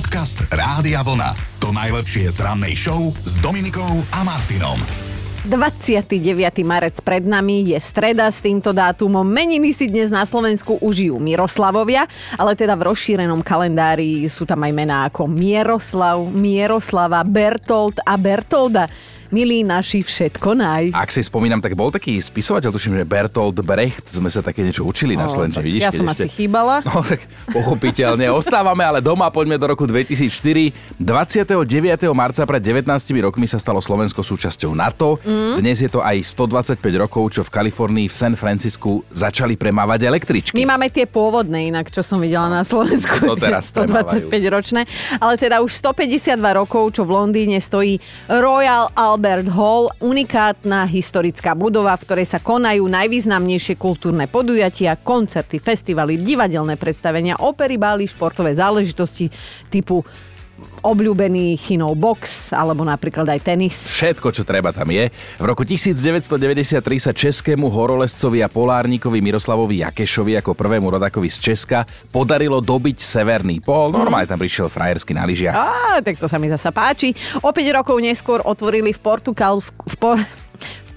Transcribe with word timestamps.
Podcast 0.00 0.48
Rádia 0.48 1.04
Vlna. 1.04 1.60
To 1.60 1.76
najlepšie 1.76 2.32
z 2.32 2.40
rannej 2.40 2.72
show 2.72 3.12
s 3.20 3.36
Dominikou 3.44 4.00
a 4.16 4.24
Martinom. 4.24 4.80
29. 5.44 6.40
marec 6.64 6.96
pred 7.04 7.20
nami 7.20 7.68
je 7.68 7.76
streda 7.84 8.32
s 8.32 8.40
týmto 8.40 8.72
dátumom. 8.72 9.28
Meniny 9.28 9.76
si 9.76 9.92
dnes 9.92 10.08
na 10.08 10.24
Slovensku 10.24 10.80
užijú 10.80 11.20
Miroslavovia, 11.20 12.08
ale 12.40 12.56
teda 12.56 12.80
v 12.80 12.88
rozšírenom 12.88 13.44
kalendári 13.44 14.24
sú 14.24 14.48
tam 14.48 14.64
aj 14.64 14.72
mená 14.72 15.04
ako 15.12 15.28
Mieroslav, 15.28 16.16
Mieroslava, 16.32 17.20
Bertolt 17.20 18.00
a 18.00 18.16
Bertolda 18.16 18.88
milí 19.30 19.62
naši 19.66 20.04
všetko 20.04 20.58
naj. 20.58 20.84
Ak 20.94 21.10
si 21.14 21.22
spomínam, 21.24 21.62
tak 21.62 21.74
bol 21.74 21.88
taký 21.90 22.18
spisovateľ, 22.20 22.70
tuším, 22.74 22.98
že 23.00 23.04
Bertolt 23.06 23.58
Brecht, 23.62 24.10
sme 24.10 24.28
sa 24.28 24.42
také 24.42 24.66
niečo 24.66 24.82
učili 24.84 25.14
na 25.14 25.30
Slovensku. 25.30 25.62
Vidíš, 25.62 25.82
ja 25.86 25.94
som 25.94 26.06
ešte... 26.06 26.26
asi 26.26 26.30
chýbala. 26.30 26.82
No 26.90 27.06
tak 27.06 27.22
pochopiteľne. 27.54 28.34
Ostávame 28.34 28.82
ale 28.82 28.98
doma, 28.98 29.30
poďme 29.30 29.54
do 29.56 29.70
roku 29.70 29.86
2004. 29.86 30.98
29. 30.98 31.54
marca 32.10 32.42
pred 32.42 32.60
19 32.60 32.82
rokmi 33.22 33.46
sa 33.46 33.62
stalo 33.62 33.78
Slovensko 33.78 34.26
súčasťou 34.26 34.74
NATO. 34.74 35.22
Mm. 35.22 35.62
Dnes 35.62 35.78
je 35.78 35.86
to 35.86 36.02
aj 36.02 36.18
125 36.34 36.82
rokov, 36.98 37.30
čo 37.30 37.46
v 37.46 37.50
Kalifornii 37.54 38.10
v 38.10 38.16
San 38.18 38.34
Francisku 38.34 39.06
začali 39.14 39.54
premávať 39.54 40.10
električky. 40.10 40.52
My 40.58 40.74
máme 40.74 40.90
tie 40.90 41.06
pôvodné 41.06 41.70
inak, 41.70 41.94
čo 41.94 42.02
som 42.02 42.18
videla 42.18 42.50
na 42.50 42.66
Slovensku. 42.66 43.22
To 43.22 43.38
teraz 43.38 43.70
125 43.72 44.26
ročné. 44.50 44.82
Ale 45.22 45.38
teda 45.38 45.62
už 45.62 45.70
152 45.78 46.34
rokov, 46.58 46.98
čo 46.98 47.06
v 47.06 47.14
Londýne 47.14 47.62
stojí 47.62 48.02
Royal 48.26 48.90
Albert 48.98 49.19
Albert 49.20 49.52
Hall, 49.52 49.92
unikátna 50.00 50.88
historická 50.88 51.52
budova, 51.52 51.92
v 52.00 52.08
ktorej 52.08 52.24
sa 52.32 52.40
konajú 52.40 52.88
najvýznamnejšie 52.88 53.76
kultúrne 53.76 54.24
podujatia, 54.24 54.96
koncerty, 54.96 55.60
festivaly, 55.60 56.16
divadelné 56.16 56.80
predstavenia, 56.80 57.36
opery, 57.36 57.76
bály, 57.76 58.08
športové 58.08 58.56
záležitosti 58.56 59.28
typu 59.68 60.00
obľúbený 60.80 61.60
chinov 61.60 61.96
box 61.96 62.52
alebo 62.56 62.84
napríklad 62.84 63.28
aj 63.28 63.40
tenis. 63.44 63.76
Všetko, 63.88 64.32
čo 64.32 64.42
treba 64.44 64.72
tam 64.72 64.88
je. 64.88 65.12
V 65.36 65.44
roku 65.44 65.62
1993 65.62 66.80
sa 66.96 67.12
českému 67.12 67.68
horolescovi 67.68 68.40
a 68.40 68.48
polárnikovi 68.48 69.20
Miroslavovi 69.20 69.84
Jakešovi 69.84 70.40
ako 70.40 70.56
prvému 70.56 70.96
rodakovi 70.96 71.28
z 71.28 71.52
Česka 71.52 71.84
podarilo 72.08 72.64
dobiť 72.64 72.96
severný 72.96 73.60
pol. 73.60 73.92
Normálne 73.92 74.28
tam 74.28 74.40
prišiel 74.40 74.72
frajersky 74.72 75.12
na 75.12 75.28
lyžiach. 75.28 75.54
Á, 75.54 76.00
tak 76.00 76.16
to 76.16 76.26
sa 76.26 76.40
mi 76.40 76.48
zasa 76.48 76.72
páči. 76.72 77.12
O 77.44 77.52
5 77.52 77.76
rokov 77.76 77.96
neskôr 78.00 78.40
otvorili 78.44 78.96
v 78.96 79.00
Portugalsku, 79.00 79.84
v 79.84 79.96
por- 80.00 80.24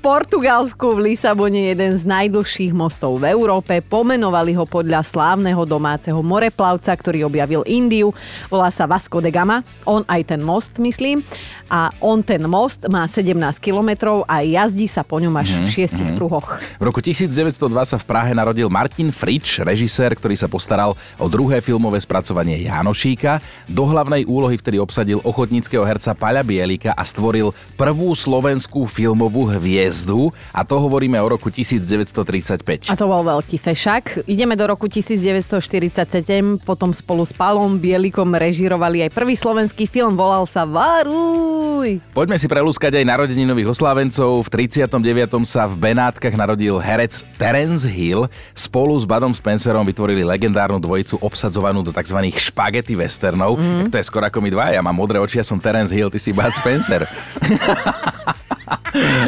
Portugalsku 0.04 1.00
v 1.00 1.16
Lisabone 1.16 1.72
jeden 1.72 1.96
z 1.96 2.04
najdlhších 2.04 2.76
mostov 2.76 3.24
v 3.24 3.32
Európe. 3.32 3.80
Pomenovali 3.80 4.52
ho 4.52 4.68
podľa 4.68 5.00
slávneho 5.00 5.64
domáceho 5.64 6.20
moreplavca, 6.20 6.92
ktorý 6.92 7.24
objavil 7.24 7.64
Indiu. 7.64 8.12
Volá 8.52 8.68
sa 8.68 8.84
Vasco 8.84 9.24
de 9.24 9.32
Gama. 9.32 9.64
On 9.88 10.04
aj 10.04 10.36
ten 10.36 10.44
most, 10.44 10.76
myslím. 10.76 11.24
A 11.72 11.88
on 12.04 12.20
ten 12.20 12.44
most 12.44 12.84
má 12.92 13.08
17 13.08 13.32
kilometrov 13.64 14.28
a 14.28 14.44
jazdí 14.44 14.92
sa 14.92 15.08
po 15.08 15.24
ňom 15.24 15.32
až 15.40 15.56
v 15.56 15.60
mhm, 15.64 15.72
šiestich 15.72 16.04
mm-hmm. 16.12 16.20
pruhoch. 16.20 16.60
V 16.60 16.84
roku 16.84 17.00
1902 17.00 17.56
sa 17.88 17.96
v 17.96 18.04
Prahe 18.04 18.36
narodil 18.36 18.68
Martin 18.68 19.08
Frič, 19.08 19.64
režisér, 19.64 20.20
ktorý 20.20 20.36
sa 20.36 20.52
postaral 20.52 21.00
o 21.16 21.32
druhé 21.32 21.64
filmové 21.64 22.04
spracovanie 22.04 22.60
Jánošíka. 22.68 23.40
Do 23.72 23.88
hlavnej 23.88 24.28
úlohy 24.28 24.60
vtedy 24.60 24.84
obsadil 24.84 25.24
ochotníckého 25.24 25.88
herca 25.88 26.12
Paľa 26.12 26.44
Bielika 26.44 26.92
a 26.92 27.08
stvoril 27.08 27.56
prvú 27.80 28.12
slovenskú 28.12 28.84
filmovú 28.84 29.48
hviezdu 29.48 29.93
hviezdu 29.94 30.34
a 30.50 30.66
to 30.66 30.82
hovoríme 30.82 31.22
o 31.22 31.28
roku 31.30 31.54
1935. 31.54 32.90
A 32.90 32.98
to 32.98 33.06
bol 33.06 33.22
veľký 33.22 33.62
fešak. 33.62 34.26
Ideme 34.26 34.58
do 34.58 34.66
roku 34.66 34.90
1947, 34.90 36.66
potom 36.66 36.90
spolu 36.90 37.22
s 37.22 37.32
Palom 37.32 37.78
Bielikom 37.78 38.34
režirovali 38.34 39.06
aj 39.06 39.14
prvý 39.14 39.38
slovenský 39.38 39.86
film, 39.86 40.18
volal 40.18 40.50
sa 40.50 40.66
Varuj. 40.66 42.02
Poďme 42.10 42.42
si 42.42 42.50
prelúskať 42.50 42.98
aj 42.98 43.06
narodeninových 43.06 43.78
oslávencov. 43.78 44.50
V 44.50 44.66
39. 44.66 45.46
sa 45.46 45.70
v 45.70 45.76
Benátkach 45.78 46.34
narodil 46.34 46.82
herec 46.82 47.22
Terence 47.38 47.86
Hill. 47.86 48.26
Spolu 48.58 48.98
s 48.98 49.06
Badom 49.06 49.38
Spencerom 49.38 49.86
vytvorili 49.86 50.26
legendárnu 50.26 50.82
dvojicu 50.82 51.22
obsadzovanú 51.22 51.86
do 51.86 51.94
tzv. 51.94 52.18
špagety 52.34 52.98
westernov. 52.98 53.60
Mm. 53.60 53.94
To 53.94 53.96
je 54.00 54.06
skoro 54.08 54.26
ako 54.26 54.42
my 54.42 54.50
dva. 54.50 54.66
Ja 54.74 54.82
mám 54.82 54.98
modré 54.98 55.22
oči, 55.22 55.38
ja 55.38 55.46
som 55.46 55.62
Terence 55.62 55.94
Hill, 55.94 56.10
ty 56.10 56.18
si 56.18 56.34
Bud 56.34 56.56
Spencer. 56.56 57.06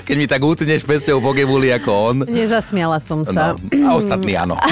Keď 0.05 0.15
mi 0.15 0.25
tak 0.29 0.41
útneš 0.45 0.85
pesťou 0.85 1.17
po 1.19 1.33
gebuli 1.33 1.73
ako 1.73 1.89
on. 1.91 2.15
Nezasmiala 2.29 3.01
som 3.01 3.25
sa. 3.25 3.57
No, 3.57 3.89
a 3.89 3.89
ostatní 3.97 4.37
áno. 4.37 4.55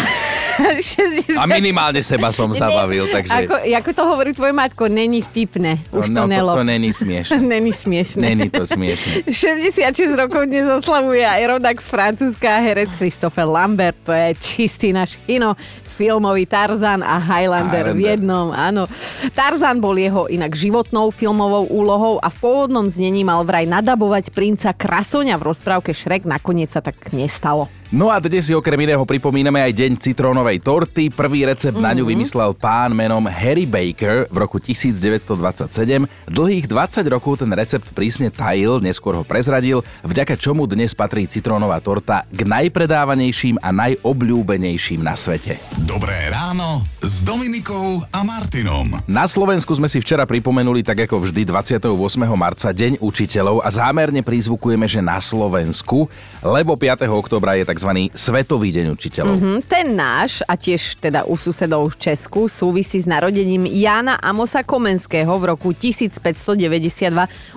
60... 0.53 1.33
A 1.33 1.49
minimálne 1.49 2.05
seba 2.05 2.29
som 2.29 2.53
sa 2.53 2.69
bavil, 2.69 3.09
takže... 3.09 3.33
Ako, 3.33 3.55
ako 3.57 3.89
to 3.89 4.03
hovorí 4.05 4.31
tvoj 4.37 4.53
matko, 4.53 4.85
není 4.85 5.25
vtipné. 5.25 5.81
Už 5.89 6.13
no, 6.13 6.25
to 6.25 6.29
nelo. 6.29 6.53
To, 6.53 6.61
to 6.61 6.65
není 6.67 6.93
smiešne. 6.93 7.41
není 7.57 7.73
smiešne. 7.73 8.21
Není 8.21 8.47
to 8.53 8.63
smiešne. 8.69 9.25
66 9.29 10.13
rokov 10.13 10.45
dnes 10.45 10.69
oslavuje 10.69 11.25
aj 11.25 11.57
rodak 11.57 11.81
z 11.81 11.87
Francúzska 11.89 12.61
herec 12.61 12.89
Christopher 13.01 13.49
Lambert. 13.49 13.97
To 14.05 14.13
je 14.13 14.37
čistý 14.37 14.93
náš 14.93 15.17
kino 15.25 15.57
filmový 15.93 16.49
Tarzan 16.49 17.05
a 17.05 17.21
Highlander, 17.21 17.93
Highlander 17.93 17.93
v 17.93 17.99
jednom, 18.01 18.49
áno. 18.49 18.89
Tarzan 19.37 19.77
bol 19.77 19.93
jeho 19.93 20.25
inak 20.25 20.57
životnou 20.57 21.13
filmovou 21.13 21.69
úlohou 21.69 22.17
a 22.17 22.33
v 22.33 22.37
pôvodnom 22.41 22.89
znení 22.89 23.21
mal 23.21 23.45
vraj 23.45 23.69
nadabovať 23.69 24.33
princa 24.33 24.73
Krasoňa 24.73 25.37
v 25.37 25.45
rozprávke 25.53 25.93
Šrek, 25.93 26.25
nakoniec 26.25 26.73
sa 26.73 26.81
tak 26.81 26.97
nestalo. 27.13 27.69
No 27.93 28.09
a 28.09 28.17
dnes 28.17 28.49
si 28.49 28.57
okrem 28.57 28.89
iného 28.89 29.05
pripomíname 29.05 29.61
aj 29.61 29.77
deň 29.77 29.91
citrónovej 30.01 30.65
torty. 30.65 31.13
Prvý 31.13 31.45
recept 31.45 31.77
mm-hmm. 31.77 31.85
na 31.85 31.93
ňu 31.93 32.01
mhm. 32.01 32.09
vymyslel 32.09 32.51
pán 32.57 32.89
menom 32.89 33.21
Harry 33.29 33.69
Baker 33.69 34.25
v 34.33 34.35
roku 34.41 34.57
1927. 34.57 36.09
Dlhých 36.25 36.65
20 36.65 37.05
rokov 37.13 37.45
ten 37.45 37.53
recept 37.53 37.85
prísne 37.93 38.33
tajil, 38.33 38.81
neskôr 38.81 39.13
ho 39.13 39.21
prezradil, 39.21 39.85
vďaka 40.01 40.33
čomu 40.41 40.65
dnes 40.65 40.97
patrí 40.97 41.29
citrónová 41.29 41.77
torta 41.85 42.25
k 42.33 42.41
najpredávanejším 42.41 43.61
a 43.61 43.69
najobľúbenejším 43.69 45.05
na 45.05 45.13
svete. 45.13 45.61
Dobré 45.83 46.15
ráno 46.31 46.87
s 47.03 47.27
Dominikou 47.27 47.99
a 48.15 48.23
Martinom. 48.23 49.03
Na 49.03 49.27
Slovensku 49.27 49.75
sme 49.75 49.91
si 49.91 49.99
včera 49.99 50.23
pripomenuli, 50.23 50.79
tak 50.79 51.03
ako 51.03 51.27
vždy 51.27 51.43
28. 51.43 51.91
marca, 52.39 52.71
Deň 52.71 53.03
učiteľov 53.03 53.59
a 53.59 53.67
zámerne 53.67 54.23
prizvukujeme, 54.23 54.87
že 54.87 55.03
na 55.03 55.19
Slovensku, 55.19 56.07
lebo 56.39 56.79
5. 56.79 57.03
oktobra 57.11 57.59
je 57.59 57.67
tzv 57.67 57.83
tzv. 57.83 57.91
Svetový 58.15 58.71
deň 58.71 58.95
učiteľov. 58.95 59.35
Mm-hmm, 59.35 59.57
ten 59.67 59.91
náš, 59.91 60.39
a 60.47 60.55
tiež 60.55 60.95
teda 61.03 61.27
u 61.27 61.35
susedov 61.35 61.91
v 61.91 61.99
Česku, 61.99 62.47
súvisí 62.47 63.03
s 63.03 63.07
narodením 63.09 63.67
Jána 63.67 64.15
Amosa 64.23 64.63
Komenského 64.63 65.35
v 65.35 65.51
roku 65.51 65.75
1592. 65.75 66.63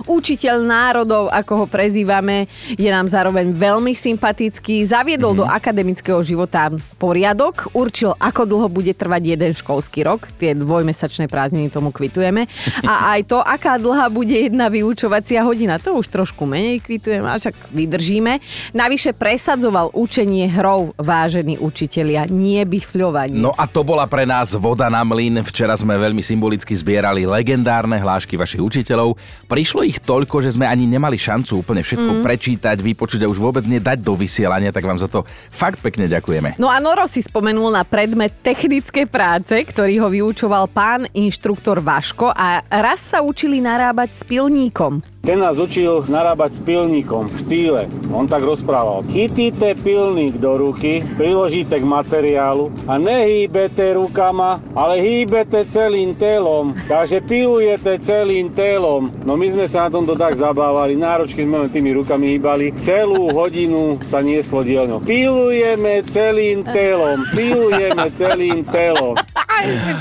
Učiteľ 0.03 0.55
národov, 0.67 1.31
ako 1.31 1.63
ho 1.63 1.65
prezývame, 1.71 2.51
je 2.75 2.91
nám 2.91 3.07
zároveň 3.07 3.55
veľmi 3.55 3.95
sympatický. 3.95 4.83
Zaviedol 4.83 5.31
mm-hmm. 5.31 5.47
do 5.47 5.55
akademického 5.55 6.19
života 6.19 6.67
poriadok, 6.99 7.71
určil, 7.71 8.16
ako 8.17 8.49
dlho 8.49 8.67
bude 8.69 8.93
trvať 8.93 9.37
jeden 9.37 9.51
školský 9.53 10.05
rok. 10.05 10.29
Tie 10.41 10.57
dvojmesačné 10.57 11.29
prázdniny 11.29 11.69
tomu 11.69 11.93
kvitujeme. 11.93 12.49
A 12.83 12.93
aj 13.17 13.29
to, 13.29 13.37
aká 13.41 13.77
dlhá 13.77 14.09
bude 14.09 14.33
jedna 14.33 14.67
vyučovacia 14.67 15.45
hodina, 15.45 15.77
to 15.77 15.95
už 15.95 16.09
trošku 16.09 16.49
menej 16.49 16.81
kvitujeme, 16.81 17.25
a 17.25 17.37
však 17.37 17.71
vydržíme. 17.71 18.41
Navyše 18.73 19.13
presadzoval 19.13 19.93
učenie 19.93 20.49
hrou, 20.49 20.91
vážení 20.97 21.61
učitelia, 21.61 22.25
nie 22.27 22.61
bifľovanie. 22.65 23.37
No 23.37 23.53
a 23.53 23.69
to 23.69 23.85
bola 23.85 24.09
pre 24.09 24.25
nás 24.25 24.57
voda 24.57 24.89
na 24.89 25.05
mlyn. 25.05 25.45
Včera 25.45 25.77
sme 25.77 25.95
veľmi 25.95 26.25
symbolicky 26.25 26.73
zbierali 26.73 27.29
legendárne 27.29 28.01
hlášky 28.01 28.35
vašich 28.35 28.61
učiteľov. 28.61 29.15
Prišlo 29.45 29.85
ich 29.85 30.01
toľko, 30.01 30.41
že 30.41 30.57
sme 30.57 30.65
ani 30.65 30.89
nemali 30.89 31.15
šancu 31.15 31.61
úplne 31.61 31.85
všetko 31.85 32.19
mm. 32.19 32.23
prečítať, 32.25 32.77
vypočuť 32.81 33.23
a 33.23 33.31
už 33.31 33.39
vôbec 33.39 33.63
nedať 33.67 34.01
do 34.01 34.17
vysielania, 34.17 34.73
tak 34.73 34.83
vám 34.83 34.97
za 34.97 35.07
to 35.07 35.23
fakt 35.51 35.79
pekne 35.79 36.09
ďakujeme. 36.09 36.57
No 36.57 36.71
a 36.71 36.81
Noro 36.81 37.05
si 37.05 37.21
spomenul 37.21 37.69
na 37.69 37.83
predmet 38.07 38.31
technické 38.39 39.03
práce, 39.03 39.51
ktorý 39.51 39.99
ho 39.99 40.07
vyučoval 40.07 40.71
pán 40.71 41.11
inštruktor 41.11 41.83
Vaško 41.83 42.31
a 42.31 42.63
raz 42.71 43.03
sa 43.03 43.19
učili 43.19 43.59
narábať 43.59 44.15
s 44.15 44.23
pilníkom. 44.23 45.03
Ten 45.27 45.43
nás 45.43 45.59
učil 45.59 46.07
narábať 46.07 46.55
s 46.55 46.59
pilníkom 46.63 47.27
v 47.27 47.35
štýle. 47.43 47.81
On 48.15 48.23
tak 48.31 48.47
rozprával. 48.47 49.03
Chytíte 49.11 49.75
pilník 49.75 50.39
do 50.39 50.55
ruky, 50.55 51.03
priložíte 51.19 51.75
k 51.75 51.83
materiálu 51.83 52.71
a 52.87 52.95
nehýbete 52.95 53.99
rukama, 53.99 54.63
ale 54.71 55.03
hýbete 55.03 55.67
celým 55.67 56.15
telom. 56.15 56.71
Takže 56.87 57.19
pilujete 57.27 57.99
celým 57.99 58.55
telom. 58.55 59.11
No 59.27 59.35
my 59.35 59.51
sme 59.51 59.67
sa 59.67 59.91
na 59.91 59.99
tomto 59.99 60.15
tak 60.15 60.39
zabávali, 60.39 60.95
náročky 60.95 61.43
sme 61.43 61.67
len 61.67 61.75
tými 61.75 61.91
rukami 61.99 62.39
hýbali. 62.39 62.71
Celú 62.79 63.27
hodinu 63.35 63.99
sa 64.07 64.23
nieslo 64.23 64.63
dielňo. 64.63 65.03
Pilujeme 65.03 66.07
celým 66.07 66.63
telom, 66.71 67.27
pilujeme 67.35 67.96
celým 68.13 68.61
telom. 68.69 69.17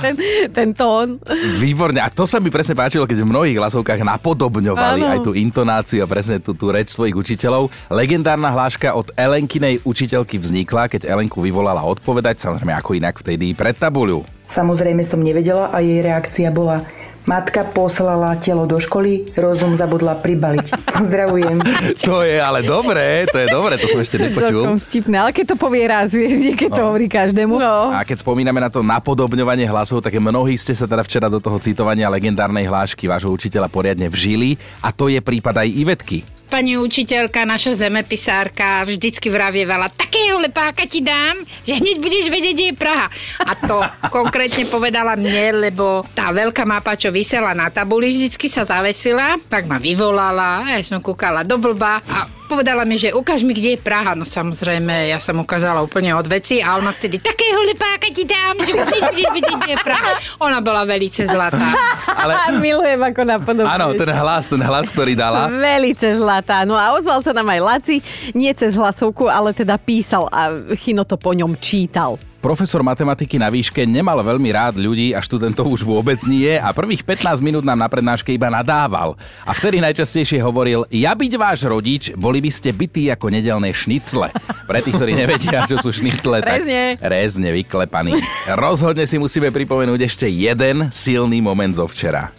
ten, 0.05 0.15
ten 0.53 0.69
tón. 0.77 1.17
Výborne. 1.57 1.99
A 2.05 2.13
to 2.13 2.29
sa 2.29 2.37
mi 2.39 2.53
presne 2.53 2.77
páčilo, 2.77 3.09
keď 3.09 3.25
v 3.25 3.31
mnohých 3.33 3.57
hlasovkách 3.57 4.05
napodobňovali 4.05 5.01
ano. 5.03 5.13
aj 5.17 5.19
tú 5.25 5.33
intonáciu 5.33 6.05
a 6.05 6.07
presne 6.07 6.39
tú, 6.39 6.53
tú 6.53 6.69
reč 6.69 6.93
svojich 6.93 7.17
učiteľov. 7.17 7.73
Legendárna 7.89 8.53
hláška 8.53 8.93
od 8.93 9.09
Elenkinej 9.17 9.81
učiteľky 9.83 10.37
vznikla, 10.37 10.93
keď 10.93 11.09
Elenku 11.09 11.41
vyvolala 11.41 11.81
odpovedať, 11.83 12.45
samozrejme 12.45 12.77
ako 12.77 13.01
inak 13.01 13.17
vtedy 13.17 13.57
pred 13.57 13.75
tabuľu. 13.75 14.29
Samozrejme 14.47 15.03
som 15.03 15.19
nevedela 15.19 15.75
a 15.75 15.83
jej 15.83 15.99
reakcia 16.05 16.55
bola 16.55 16.87
Matka 17.27 17.67
poslala 17.67 18.39
telo 18.39 18.71
do 18.71 18.79
školy, 18.79 19.35
rozum 19.35 19.75
zabudla 19.75 20.23
pribaliť. 20.23 20.67
Pozdravujem. 20.87 21.59
To 22.07 22.23
je 22.23 22.39
ale 22.39 22.63
dobré, 22.63 23.27
to 23.27 23.35
je 23.43 23.49
dobré, 23.51 23.75
to 23.75 23.91
som 23.91 23.99
ešte 23.99 24.15
nepočul. 24.15 24.79
Vtipné, 24.87 25.17
ale 25.19 25.31
keď 25.35 25.55
to 25.55 25.57
povie 25.59 25.83
raz, 25.91 26.15
vieš, 26.15 26.39
nie 26.39 26.55
keď 26.55 26.71
to 26.79 26.83
hovorí 26.87 27.11
každému. 27.11 27.59
No. 27.59 27.91
A 27.91 28.07
keď 28.07 28.23
spomíname 28.23 28.63
na 28.63 28.71
to 28.71 28.79
napodobňovanie 28.79 29.67
hlasov, 29.67 29.99
tak 30.07 30.15
mnohí 30.23 30.55
ste 30.55 30.71
sa 30.71 30.87
teda 30.87 31.03
včera 31.03 31.27
do 31.27 31.43
toho 31.43 31.59
citovania 31.59 32.07
legendárnej 32.07 32.71
hlášky 32.71 33.11
vášho 33.11 33.35
učiteľa 33.35 33.67
poriadne 33.67 34.07
vžili 34.07 34.55
a 34.79 34.95
to 34.95 35.11
je 35.11 35.19
prípad 35.19 35.67
aj 35.67 35.69
Ivetky. 35.75 36.36
Pani 36.47 36.79
učiteľka, 36.79 37.43
naša 37.43 37.75
zemepisárka, 37.75 38.87
vždycky 38.87 39.27
vravievala, 39.35 39.91
takého 39.91 40.39
lepáka 40.39 40.87
ti 40.87 41.03
dám, 41.03 41.43
že 41.67 41.75
hneď 41.75 41.99
budeš 41.99 42.31
vedieť, 42.31 42.55
kde 42.55 42.67
je 42.71 42.77
Praha. 42.79 43.11
A 43.43 43.53
to 43.59 43.83
konkrétne 44.17 44.63
povedala 44.71 45.19
mne, 45.19 45.67
lebo 45.67 46.07
tá 46.15 46.31
veľká 46.31 46.63
mapa, 46.63 46.95
čo 46.95 47.11
vysela 47.11 47.51
na 47.51 47.67
tabuli, 47.75 48.15
vždycky 48.15 48.47
sa 48.47 48.63
zavesila, 48.63 49.43
tak 49.51 49.67
ma 49.67 49.83
vyvolala, 49.83 50.71
ja 50.71 50.79
som 50.87 51.03
kúkala 51.03 51.43
do 51.43 51.59
blba 51.59 51.99
a 52.07 52.31
povedala 52.47 52.87
mi, 52.87 52.97
že 52.97 53.11
ukáž 53.11 53.43
mi, 53.43 53.53
kde 53.53 53.75
je 53.75 53.79
Praha. 53.83 54.15
No 54.15 54.23
samozrejme, 54.23 55.11
ja 55.11 55.19
som 55.19 55.37
ukázala 55.43 55.83
úplne 55.83 56.15
od 56.15 56.25
veci 56.31 56.63
a 56.63 56.79
ona 56.79 56.95
vtedy, 56.95 57.19
takého 57.19 57.61
lepáka 57.67 58.09
ti 58.15 58.23
dám, 58.23 58.57
že 58.63 58.73
budeš 58.73 59.03
vedieť, 59.11 59.35
kde 59.35 59.53
je 59.75 59.79
Praha. 59.83 60.13
Ona 60.41 60.63
bola 60.63 60.87
velice 60.87 61.27
zlatá. 61.27 61.59
Ale... 62.23 62.63
Milujem 62.63 63.03
ako 63.03 63.23
napodobne. 63.27 63.69
Áno, 63.69 63.93
ten 63.99 64.11
hlas, 64.15 64.47
ten 64.47 64.63
hlas, 64.63 64.87
ktorý 64.89 65.19
dala. 65.19 65.51
Velice 65.51 66.15
zlatá. 66.15 66.63
No 66.63 66.79
a 66.79 66.95
ozval 66.95 67.21
sa 67.21 67.35
nám 67.35 67.51
aj 67.51 67.61
Laci, 67.61 67.97
nie 68.33 68.55
cez 68.55 68.79
hlasovku, 68.79 69.27
ale 69.27 69.51
teda 69.51 69.77
písal 69.77 70.31
a 70.31 70.55
Chino 70.79 71.03
to 71.03 71.19
po 71.19 71.35
ňom 71.35 71.59
čítal. 71.59 72.17
Profesor 72.47 72.79
matematiky 72.79 73.43
na 73.43 73.51
výške 73.51 73.83
nemal 73.83 74.23
veľmi 74.23 74.55
rád 74.55 74.79
ľudí 74.79 75.11
a 75.11 75.19
študentov 75.19 75.67
už 75.67 75.83
vôbec 75.83 76.23
nie 76.31 76.55
a 76.55 76.71
prvých 76.71 77.03
15 77.03 77.43
minút 77.43 77.67
nám 77.67 77.75
na 77.75 77.91
prednáške 77.91 78.31
iba 78.31 78.47
nadával. 78.47 79.19
A 79.43 79.51
vtedy 79.51 79.83
najčastejšie 79.83 80.39
hovoril, 80.39 80.87
ja 80.95 81.11
byť 81.19 81.33
váš 81.35 81.67
rodič, 81.67 82.15
boli 82.15 82.39
by 82.39 82.51
ste 82.55 82.71
bytí 82.71 83.11
ako 83.11 83.35
nedelné 83.35 83.75
šnicle. 83.75 84.31
Pre 84.63 84.79
tých, 84.79 84.95
ktorí 84.95 85.19
nevedia, 85.19 85.67
čo 85.67 85.83
sú 85.83 85.91
šnicle, 85.91 86.39
tak 86.39 86.63
Rezne. 86.63 86.95
rezne 87.03 87.51
vyklepaný. 87.51 88.15
Rozhodne 88.55 89.11
si 89.11 89.19
musíme 89.19 89.51
pripomenúť 89.51 90.07
ešte 90.07 90.31
jeden 90.31 90.87
silný 90.95 91.43
moment 91.43 91.75
zo 91.75 91.91
včera. 91.91 92.31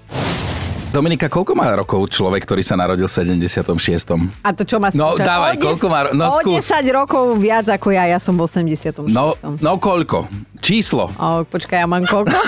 Dominika, 0.98 1.30
koľko 1.30 1.54
má 1.54 1.70
rokov 1.72 2.10
človek, 2.10 2.42
ktorý 2.42 2.66
sa 2.66 2.74
narodil 2.74 3.06
v 3.06 3.14
76. 3.14 4.18
A 4.42 4.50
to 4.50 4.66
čo 4.66 4.82
má 4.82 4.90
No, 4.92 5.14
skúšať? 5.14 5.22
dávaj, 5.24 5.52
O 5.52 5.54
des- 5.54 5.66
koľko 5.70 5.86
má- 5.88 6.10
no, 6.10 6.26
o 6.26 6.42
skús. 6.42 6.66
10 6.66 6.90
rokov 6.90 7.38
viac 7.38 7.70
ako 7.70 7.94
ja, 7.94 8.04
ja 8.08 8.18
som 8.18 8.34
v 8.34 8.42
86. 8.44 9.06
No, 9.06 9.32
no 9.62 9.78
koľko? 9.78 10.26
Číslo. 10.58 11.14
O, 11.14 11.46
počkaj, 11.46 11.78
ja 11.78 11.88
mám 11.88 12.02
koľko? 12.04 12.34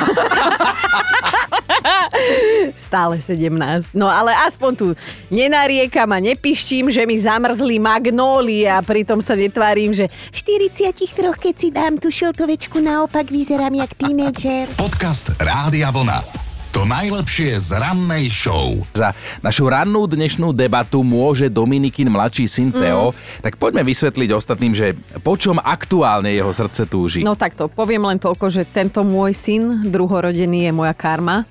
Stále 2.76 3.22
17. 3.22 3.54
No 3.94 4.10
ale 4.10 4.34
aspoň 4.44 4.72
tu 4.74 4.88
nenariekam 5.30 6.10
a 6.10 6.18
nepištím, 6.20 6.90
že 6.90 7.06
mi 7.06 7.16
zamrzli 7.16 7.78
magnólie 7.78 8.66
a 8.66 8.82
pritom 8.82 9.22
sa 9.22 9.38
netvárim, 9.38 9.94
že 9.94 10.10
v 10.34 10.38
43, 10.66 11.06
keď 11.38 11.54
si 11.54 11.70
dám 11.70 11.96
tú 11.96 12.10
šiltovečku, 12.10 12.82
naopak 12.82 13.30
vyzerám 13.30 13.78
jak 13.78 13.94
tínedžer. 13.94 14.74
Podcast 14.74 15.38
Rádia 15.38 15.94
Vlna. 15.94 16.49
To 16.80 16.88
najlepšie 16.88 17.60
z 17.60 17.76
rannej 17.76 18.32
show. 18.32 18.72
Za 18.96 19.12
našu 19.44 19.68
rannú 19.68 20.08
dnešnú 20.08 20.56
debatu 20.56 21.04
môže 21.04 21.52
Dominikin 21.52 22.08
mladší 22.08 22.48
syn 22.48 22.72
Teo, 22.72 23.12
tak 23.44 23.60
poďme 23.60 23.84
vysvetliť 23.84 24.30
ostatným, 24.32 24.72
že 24.72 24.96
po 25.20 25.36
čom 25.36 25.60
aktuálne 25.60 26.32
jeho 26.32 26.56
srdce 26.56 26.88
túži. 26.88 27.20
No 27.20 27.36
takto, 27.36 27.68
poviem 27.68 28.08
len 28.08 28.16
toľko, 28.16 28.48
že 28.48 28.64
tento 28.64 29.04
môj 29.04 29.36
syn, 29.36 29.92
druhorodený, 29.92 30.64
je 30.64 30.72
moja 30.72 30.96
karma. 30.96 31.44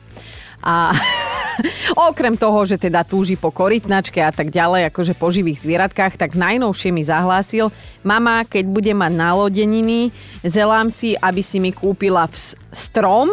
A 0.64 0.96
okrem 2.08 2.32
toho, 2.32 2.64
že 2.64 2.80
teda 2.80 3.04
túži 3.04 3.36
po 3.36 3.52
korytnačke 3.52 4.24
a 4.24 4.32
tak 4.32 4.48
ďalej, 4.48 4.88
akože 4.88 5.12
po 5.12 5.28
živých 5.28 5.60
zvieratkách, 5.60 6.16
tak 6.16 6.40
najnovšie 6.40 6.88
mi 6.88 7.04
zahlásil, 7.04 7.68
mama, 8.00 8.48
keď 8.48 8.64
bude 8.64 8.96
mať 8.96 9.12
nalodeniny, 9.12 10.08
zelám 10.40 10.88
si, 10.88 11.20
aby 11.20 11.44
si 11.44 11.60
mi 11.60 11.76
kúpila 11.76 12.24
v 12.32 12.36
strom 12.72 13.28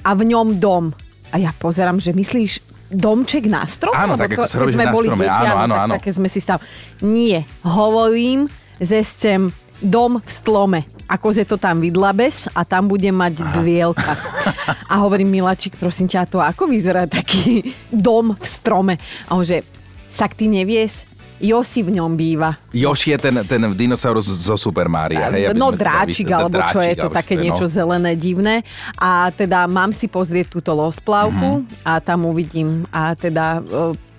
a 0.00 0.10
v 0.16 0.32
ňom 0.32 0.56
dom. 0.56 1.03
A 1.34 1.40
ja 1.40 1.50
pozerám, 1.50 1.98
že 1.98 2.14
myslíš 2.14 2.62
domček 2.88 3.44
na 3.44 3.66
strom? 3.66 3.90
Áno, 3.90 4.14
tak 4.14 4.30
ako 4.32 4.46
to- 4.46 4.48
sa 4.48 4.58
robí, 4.60 4.70
sme 4.70 4.86
na 4.86 4.94
boli 4.94 5.10
strome. 5.10 5.24
deti, 5.24 5.34
Áno, 5.42 5.54
áno, 5.58 5.74
tak, 5.74 5.82
áno. 5.82 5.92
Také 5.98 6.10
sme 6.12 6.28
si 6.28 6.38
stav. 6.38 6.62
Nie, 7.00 7.42
hovorím, 7.60 8.46
že 8.78 9.02
chcem 9.02 9.50
dom 9.80 10.16
v 10.16 10.30
stlome. 10.30 10.80
Akože 11.04 11.42
to 11.42 11.58
tam 11.58 11.82
vydlabes 11.82 12.48
a 12.48 12.62
tam 12.62 12.86
bude 12.86 13.10
mať 13.10 13.42
dvielka. 13.52 14.14
A 14.92 15.02
hovorím, 15.02 15.28
Milačik, 15.32 15.74
prosím 15.74 16.06
ťa, 16.06 16.30
to 16.30 16.38
ako 16.38 16.64
vyzerá 16.64 17.04
taký 17.04 17.74
dom 17.90 18.32
v 18.32 18.46
strome? 18.46 18.94
A 19.26 19.34
on 19.34 19.42
že, 19.42 19.66
sak 20.06 20.32
ty 20.32 20.46
nevieš, 20.46 21.04
Josi 21.44 21.80
v 21.80 21.94
ňom 21.94 22.10
býva. 22.10 22.56
Još 22.70 23.04
je 23.04 23.16
ten, 23.16 23.44
ten 23.44 23.62
dinosaurus 23.70 24.24
zo 24.24 24.56
Super 24.56 24.88
Maria. 24.88 25.28
Hej, 25.28 25.52
no 25.52 25.68
teda 25.68 25.78
dráčik, 25.78 26.24
vysvetlili. 26.24 26.32
alebo 26.34 26.58
čo 26.64 26.78
je 26.78 26.88
Dráčik, 26.88 27.02
to 27.02 27.08
také 27.10 27.34
je, 27.34 27.42
niečo 27.42 27.66
no. 27.66 27.70
zelené, 27.70 28.12
divné. 28.14 28.54
A 28.96 29.10
teda 29.30 29.66
mám 29.66 29.90
si 29.90 30.06
pozrieť 30.06 30.48
túto 30.50 30.72
losplavku 30.72 31.60
Mhm. 31.60 31.84
a 31.84 31.92
tam 31.98 32.24
uvidím. 32.24 32.68
A 32.88 33.12
teda 33.12 33.60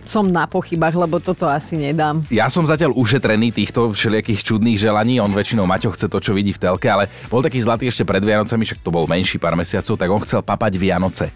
som 0.07 0.23
na 0.23 0.45
pochybách, 0.45 0.95
lebo 0.95 1.17
toto 1.17 1.45
asi 1.45 1.75
nedám. 1.75 2.21
Ja 2.27 2.47
som 2.47 2.63
zatiaľ 2.63 2.93
ušetrený 2.93 3.51
týchto 3.51 3.89
všelijakých 3.89 4.41
čudných 4.41 4.77
želaní. 4.77 5.17
On 5.17 5.29
väčšinou 5.29 5.63
Maťo 5.63 5.91
chce 5.91 6.05
to, 6.05 6.17
čo 6.17 6.31
vidí 6.31 6.49
v 6.49 6.59
telke, 6.59 6.85
ale 6.85 7.09
bol 7.27 7.39
taký 7.39 7.57
zlatý 7.57 7.85
ešte 7.85 8.01
pred 8.01 8.19
Vianocami, 8.19 8.63
však 8.63 8.79
to 8.79 8.89
bol 8.89 9.05
menší 9.05 9.35
pár 9.35 9.53
mesiacov, 9.53 9.93
tak 9.93 10.07
on 10.07 10.21
chcel 10.21 10.39
papať 10.39 10.73
Vianoce. 10.75 11.29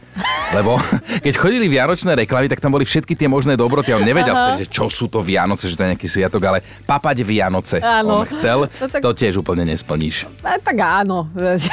Lebo 0.49 0.77
keď 1.25 1.33
chodili 1.35 1.65
Vianočné 1.65 2.13
reklamy, 2.15 2.45
tak 2.45 2.59
tam 2.59 2.71
boli 2.71 2.83
všetky 2.83 3.13
tie 3.13 3.25
možné 3.25 3.53
dobroty. 3.53 3.91
On 3.91 4.01
nevedel 4.01 4.31
vtedy, 4.31 4.63
že 4.63 4.71
čo 4.71 4.85
sú 4.87 5.05
to 5.05 5.19
Vianoce, 5.19 5.65
že 5.65 5.75
to 5.75 5.83
je 5.83 5.91
nejaký 5.93 6.07
sviatok, 6.07 6.41
ale 6.45 6.59
papať 6.85 7.17
Vianoce. 7.21 7.77
Áno. 7.79 8.21
On 8.21 8.27
chcel, 8.27 8.69
No 8.69 8.85
tak- 8.87 9.01
to 9.01 9.11
tiež 9.11 9.37
úplne 9.37 9.65
nesplníš. 9.65 10.29
A, 10.41 10.57
tak 10.57 10.77
áno. 10.77 11.25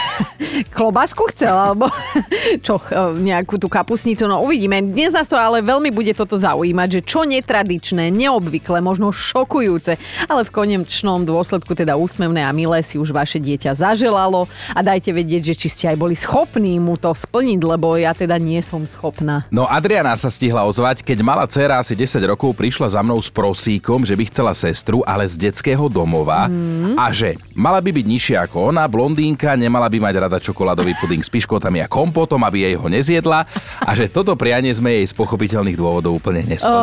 Klobásku 0.77 1.21
chcel, 1.35 1.53
alebo 1.53 1.89
čo, 2.67 2.79
e, 2.83 2.95
nejakú 3.19 3.57
tú 3.57 3.67
kapusnicu. 3.67 4.25
No 4.25 4.43
uvidíme. 4.43 4.81
Dnes 4.81 5.13
nás 5.13 5.27
to 5.27 5.37
ale 5.37 5.61
veľmi 5.61 5.91
bude 5.91 6.13
toto 6.13 6.37
zaujímať, 6.37 6.86
že 6.91 7.03
čo 7.03 7.25
netradičné, 7.25 8.09
neobvykle, 8.11 8.79
možno 8.81 9.11
šokujúce, 9.11 9.99
ale 10.27 10.43
v 10.43 10.51
konečnom 10.51 11.23
dôsledku 11.23 11.73
teda 11.73 11.95
úsmevné 11.95 12.43
a 12.43 12.51
milé 12.51 12.81
si 12.81 12.97
už 12.97 13.11
vaše 13.11 13.39
dieťa 13.39 13.75
zaželalo 13.75 14.47
a 14.73 14.81
dajte 14.81 15.11
vedieť, 15.11 15.53
že 15.53 15.55
či 15.57 15.69
ste 15.69 15.85
aj 15.91 15.97
boli 15.97 16.15
schopní 16.15 16.79
mu 16.79 16.97
to 16.97 17.13
splniť, 17.13 17.61
lebo 17.63 17.97
ja 17.97 18.13
teda 18.13 18.37
nie 18.37 18.61
som 18.61 18.85
schopná. 18.85 19.45
No 19.49 19.67
Adriana 19.67 20.15
sa 20.17 20.29
stihla 20.29 20.65
ozvať, 20.65 21.03
keď 21.03 21.19
mala 21.23 21.45
dcéra 21.47 21.81
asi 21.81 21.95
10 21.95 22.19
rokov, 22.27 22.57
prišla 22.57 22.93
za 22.93 23.01
mnou 23.03 23.19
s 23.19 23.29
prosíkom, 23.29 24.05
že 24.05 24.17
by 24.17 24.25
chcela 24.29 24.53
sestru, 24.53 25.01
ale 25.03 25.27
z 25.27 25.37
detského 25.39 25.87
domova 25.89 26.49
Mhm. 26.49 26.95
a 26.97 27.11
že 27.13 27.35
mala 27.53 27.81
by 27.81 27.91
byť 27.93 28.07
nižšia 28.07 28.39
ako 28.45 28.71
ona, 28.71 28.85
blondínka, 28.87 29.57
nemala 29.57 29.89
by 29.89 29.99
mať 29.99 30.15
rada 30.21 30.39
čokoládový 30.39 30.95
puding 31.01 31.23
s 31.23 31.31
piškotami 31.33 31.81
a 31.81 31.91
kompotom, 31.91 32.43
aby 32.45 32.69
jej 32.69 32.75
ho 32.77 32.87
nezjedla 32.87 33.41
a 33.83 33.91
že 33.97 34.07
toto 34.07 34.37
prianie 34.37 34.71
sme 34.71 35.01
jej 35.01 35.07
z 35.09 35.15
pochopiteľných 35.17 35.77
dôvodov 35.77 36.19
úplne 36.19 36.45
nesplnili. 36.45 36.76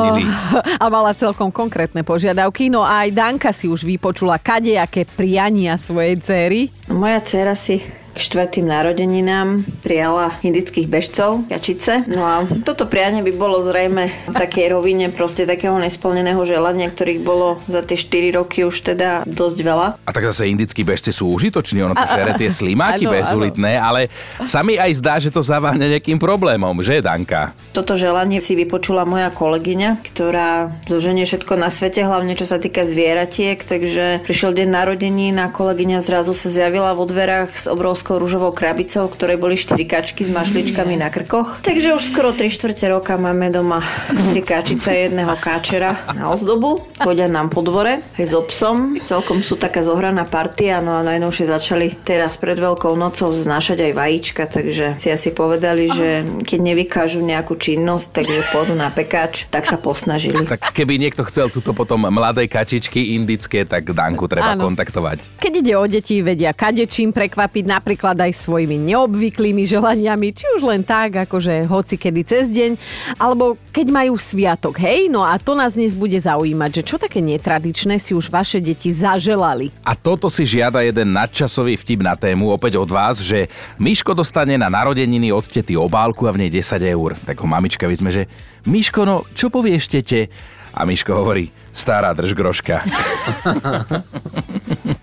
A 0.84 0.86
mala 0.92 1.16
celkom 1.16 1.50
konkrétne 1.54 2.04
požiadavky, 2.04 2.68
no 2.68 2.84
a 2.84 3.08
aj 3.08 3.10
Danka 3.14 3.52
si 3.56 3.72
už 3.72 3.86
vypočula 3.88 4.42
kadejaké 4.42 5.08
priania 5.08 5.80
svojej 5.80 6.20
céry. 6.20 6.60
Moja 6.92 7.24
dcera 7.24 7.56
si 7.56 8.03
k 8.14 8.18
štvrtým 8.22 8.70
narodeninám 8.70 9.66
prijala 9.82 10.38
indických 10.46 10.88
bežcov, 10.88 11.50
kačice. 11.50 12.06
No 12.06 12.22
a 12.24 12.46
toto 12.62 12.86
prianie 12.86 13.26
by 13.26 13.34
bolo 13.34 13.58
zrejme 13.60 14.10
v 14.30 14.36
takej 14.38 14.74
rovine 14.74 15.10
proste 15.10 15.50
takého 15.50 15.76
nesplneného 15.82 16.40
želania, 16.46 16.94
ktorých 16.94 17.22
bolo 17.26 17.58
za 17.66 17.82
tie 17.82 17.98
4 17.98 18.38
roky 18.38 18.64
už 18.64 18.94
teda 18.94 19.26
dosť 19.26 19.60
veľa. 19.66 19.88
A 20.06 20.12
tak 20.14 20.30
zase 20.30 20.46
indickí 20.48 20.86
bežci 20.86 21.10
sú 21.10 21.34
užitoční, 21.34 21.84
ono 21.84 21.98
to 21.98 22.06
žere 22.06 22.38
tie 22.38 22.54
slimáky 22.54 23.06
Áno, 23.10 23.18
bezulitné, 23.18 23.82
ale 23.82 24.14
sa 24.46 24.62
mi 24.62 24.78
aj 24.78 24.92
zdá, 25.02 25.18
že 25.18 25.34
to 25.34 25.42
zaváňa 25.42 25.98
nejakým 25.98 26.22
problémom, 26.22 26.86
že 26.86 27.02
Danka? 27.02 27.58
Toto 27.74 27.98
želanie 27.98 28.38
si 28.38 28.54
vypočula 28.54 29.04
moja 29.10 29.34
kolegyňa, 29.34 30.06
ktorá 30.14 30.70
zoženie 30.86 31.26
všetko 31.26 31.58
na 31.58 31.74
svete, 31.74 32.06
hlavne 32.06 32.38
čo 32.38 32.46
sa 32.46 32.62
týka 32.62 32.86
zvieratiek, 32.86 33.58
takže 33.58 34.22
prišiel 34.22 34.54
deň 34.54 34.70
narodení 34.70 35.34
a 35.34 35.50
kolegyňa 35.50 36.04
zrazu 36.06 36.36
sa 36.36 36.52
zjavila 36.52 36.94
vo 36.94 37.08
dverách 37.10 37.52
s 37.56 37.66
obrovskou 37.66 38.03
rúžovou 38.08 38.52
krabicou, 38.52 39.08
v 39.08 39.16
ktorej 39.16 39.38
boli 39.40 39.56
4 39.56 39.80
kačky 39.88 40.28
s 40.28 40.32
mašličkami 40.32 41.00
na 41.00 41.08
krkoch. 41.08 41.64
Takže 41.64 41.96
už 41.96 42.04
skoro 42.12 42.36
3 42.36 42.52
čtvrte 42.52 42.92
roka 42.92 43.16
máme 43.16 43.48
doma 43.48 43.80
3 44.12 44.36
kačice 44.44 45.08
jedného 45.08 45.32
káčera 45.40 45.96
na 46.12 46.28
ozdobu. 46.28 46.84
Chodia 47.00 47.32
nám 47.32 47.48
po 47.54 47.64
dvore 47.64 48.04
aj 48.20 48.26
so 48.28 48.44
psom. 48.50 49.00
Celkom 49.08 49.40
sú 49.40 49.56
taká 49.56 49.80
zohraná 49.80 50.28
partia, 50.28 50.84
no 50.84 51.00
a 51.00 51.06
najnovšie 51.06 51.48
začali 51.48 51.96
teraz 52.04 52.36
pred 52.36 52.60
Veľkou 52.60 52.98
nocou 52.98 53.30
znášať 53.30 53.92
aj 53.92 53.94
vajíčka, 53.94 54.44
takže 54.50 54.98
si 54.98 55.08
asi 55.14 55.30
povedali, 55.30 55.88
že 55.92 56.26
keď 56.42 56.60
nevykážu 56.60 57.22
nejakú 57.22 57.56
činnosť, 57.60 58.24
takže 58.24 58.40
pôjdu 58.50 58.74
na 58.74 58.90
pekáč, 58.90 59.46
tak 59.54 59.70
sa 59.70 59.78
posnažili. 59.78 60.48
Tak 60.48 60.74
keby 60.74 60.98
niekto 60.98 61.22
chcel 61.30 61.54
túto 61.54 61.76
potom 61.76 62.10
mladé 62.10 62.50
kačičky 62.50 63.14
indické, 63.14 63.68
tak 63.68 63.94
Danku 63.94 64.26
treba 64.26 64.58
Áno. 64.58 64.66
kontaktovať. 64.66 65.38
Keď 65.38 65.54
ide 65.54 65.74
o 65.78 65.86
deti, 65.86 66.24
vedia 66.26 66.56
kade 66.56 66.90
čím 66.90 67.14
prekvapiť. 67.14 67.64
Napríklad 67.70 67.93
napríklad 67.94 68.26
aj 68.26 68.34
svojimi 68.50 68.74
neobvyklými 68.90 69.70
želaniami, 69.70 70.34
či 70.34 70.50
už 70.58 70.66
len 70.66 70.82
tak, 70.82 71.30
akože 71.30 71.70
hoci 71.70 71.94
kedy 71.94 72.26
cez 72.26 72.50
deň, 72.50 72.74
alebo 73.22 73.54
keď 73.70 73.94
majú 73.94 74.18
sviatok, 74.18 74.82
hej? 74.82 75.14
No 75.14 75.22
a 75.22 75.38
to 75.38 75.54
nás 75.54 75.78
dnes 75.78 75.94
bude 75.94 76.18
zaujímať, 76.18 76.82
že 76.82 76.88
čo 76.90 76.98
také 76.98 77.22
netradičné 77.22 78.02
si 78.02 78.18
už 78.18 78.34
vaše 78.34 78.58
deti 78.58 78.90
zaželali. 78.90 79.70
A 79.86 79.94
toto 79.94 80.26
si 80.26 80.42
žiada 80.42 80.82
jeden 80.82 81.14
nadčasový 81.14 81.78
vtip 81.78 82.02
na 82.02 82.18
tému 82.18 82.50
opäť 82.50 82.82
od 82.82 82.90
vás, 82.90 83.22
že 83.22 83.46
Miško 83.78 84.18
dostane 84.18 84.58
na 84.58 84.74
narodeniny 84.74 85.30
od 85.30 85.46
tety 85.46 85.78
obálku 85.78 86.26
a 86.26 86.34
v 86.34 86.50
nej 86.50 86.50
10 86.50 86.82
eur. 86.82 87.14
Tak 87.22 87.46
ho 87.46 87.46
mamička 87.46 87.86
vyzme, 87.86 88.10
že 88.10 88.26
Miško, 88.66 89.06
no 89.06 89.22
čo 89.38 89.54
povieš 89.54 89.86
tete? 89.86 90.34
A 90.74 90.82
Miško 90.90 91.14
hovorí, 91.14 91.54
stará 91.74 92.14
drž 92.14 92.38
groška. 92.38 92.86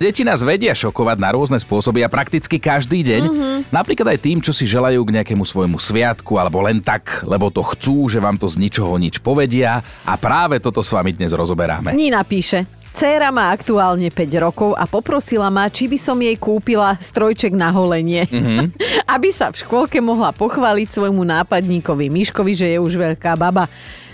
Deti 0.00 0.24
nás 0.24 0.40
vedia 0.40 0.72
šokovať 0.72 1.18
na 1.20 1.36
rôzne 1.36 1.60
spôsoby 1.60 2.00
a 2.00 2.08
prakticky 2.08 2.56
každý 2.56 3.04
deň. 3.04 3.22
Mm-hmm. 3.26 3.56
Napríklad 3.68 4.16
aj 4.16 4.18
tým, 4.24 4.38
čo 4.40 4.56
si 4.56 4.64
želajú 4.64 5.04
k 5.04 5.20
nejakému 5.20 5.44
svojmu 5.44 5.76
sviatku 5.76 6.40
alebo 6.40 6.64
len 6.64 6.80
tak, 6.80 7.20
lebo 7.28 7.52
to 7.52 7.60
chcú, 7.60 8.08
že 8.08 8.16
vám 8.16 8.40
to 8.40 8.48
z 8.48 8.56
ničoho 8.56 8.96
nič 8.96 9.20
povedia. 9.20 9.84
A 10.08 10.16
práve 10.16 10.56
toto 10.56 10.80
s 10.80 10.88
vami 10.94 11.12
dnes 11.12 11.36
rozoberáme. 11.36 11.92
Nina 11.92 12.24
píše, 12.24 12.64
Céra 12.90 13.30
má 13.30 13.54
aktuálne 13.54 14.10
5 14.10 14.42
rokov 14.42 14.74
a 14.74 14.84
poprosila 14.84 15.46
ma, 15.46 15.70
či 15.70 15.86
by 15.86 15.98
som 16.00 16.18
jej 16.18 16.34
kúpila 16.34 16.98
strojček 16.98 17.54
na 17.54 17.70
holenie. 17.70 18.26
Mm-hmm. 18.26 18.64
Aby 19.14 19.30
sa 19.30 19.54
v 19.54 19.62
škôlke 19.62 20.02
mohla 20.02 20.34
pochváliť 20.34 20.90
svojmu 20.90 21.22
nápadníkovi 21.22 22.10
Miškovi, 22.10 22.52
že 22.56 22.66
je 22.74 22.78
už 22.82 22.98
veľká 22.98 23.38
baba. 23.38 23.70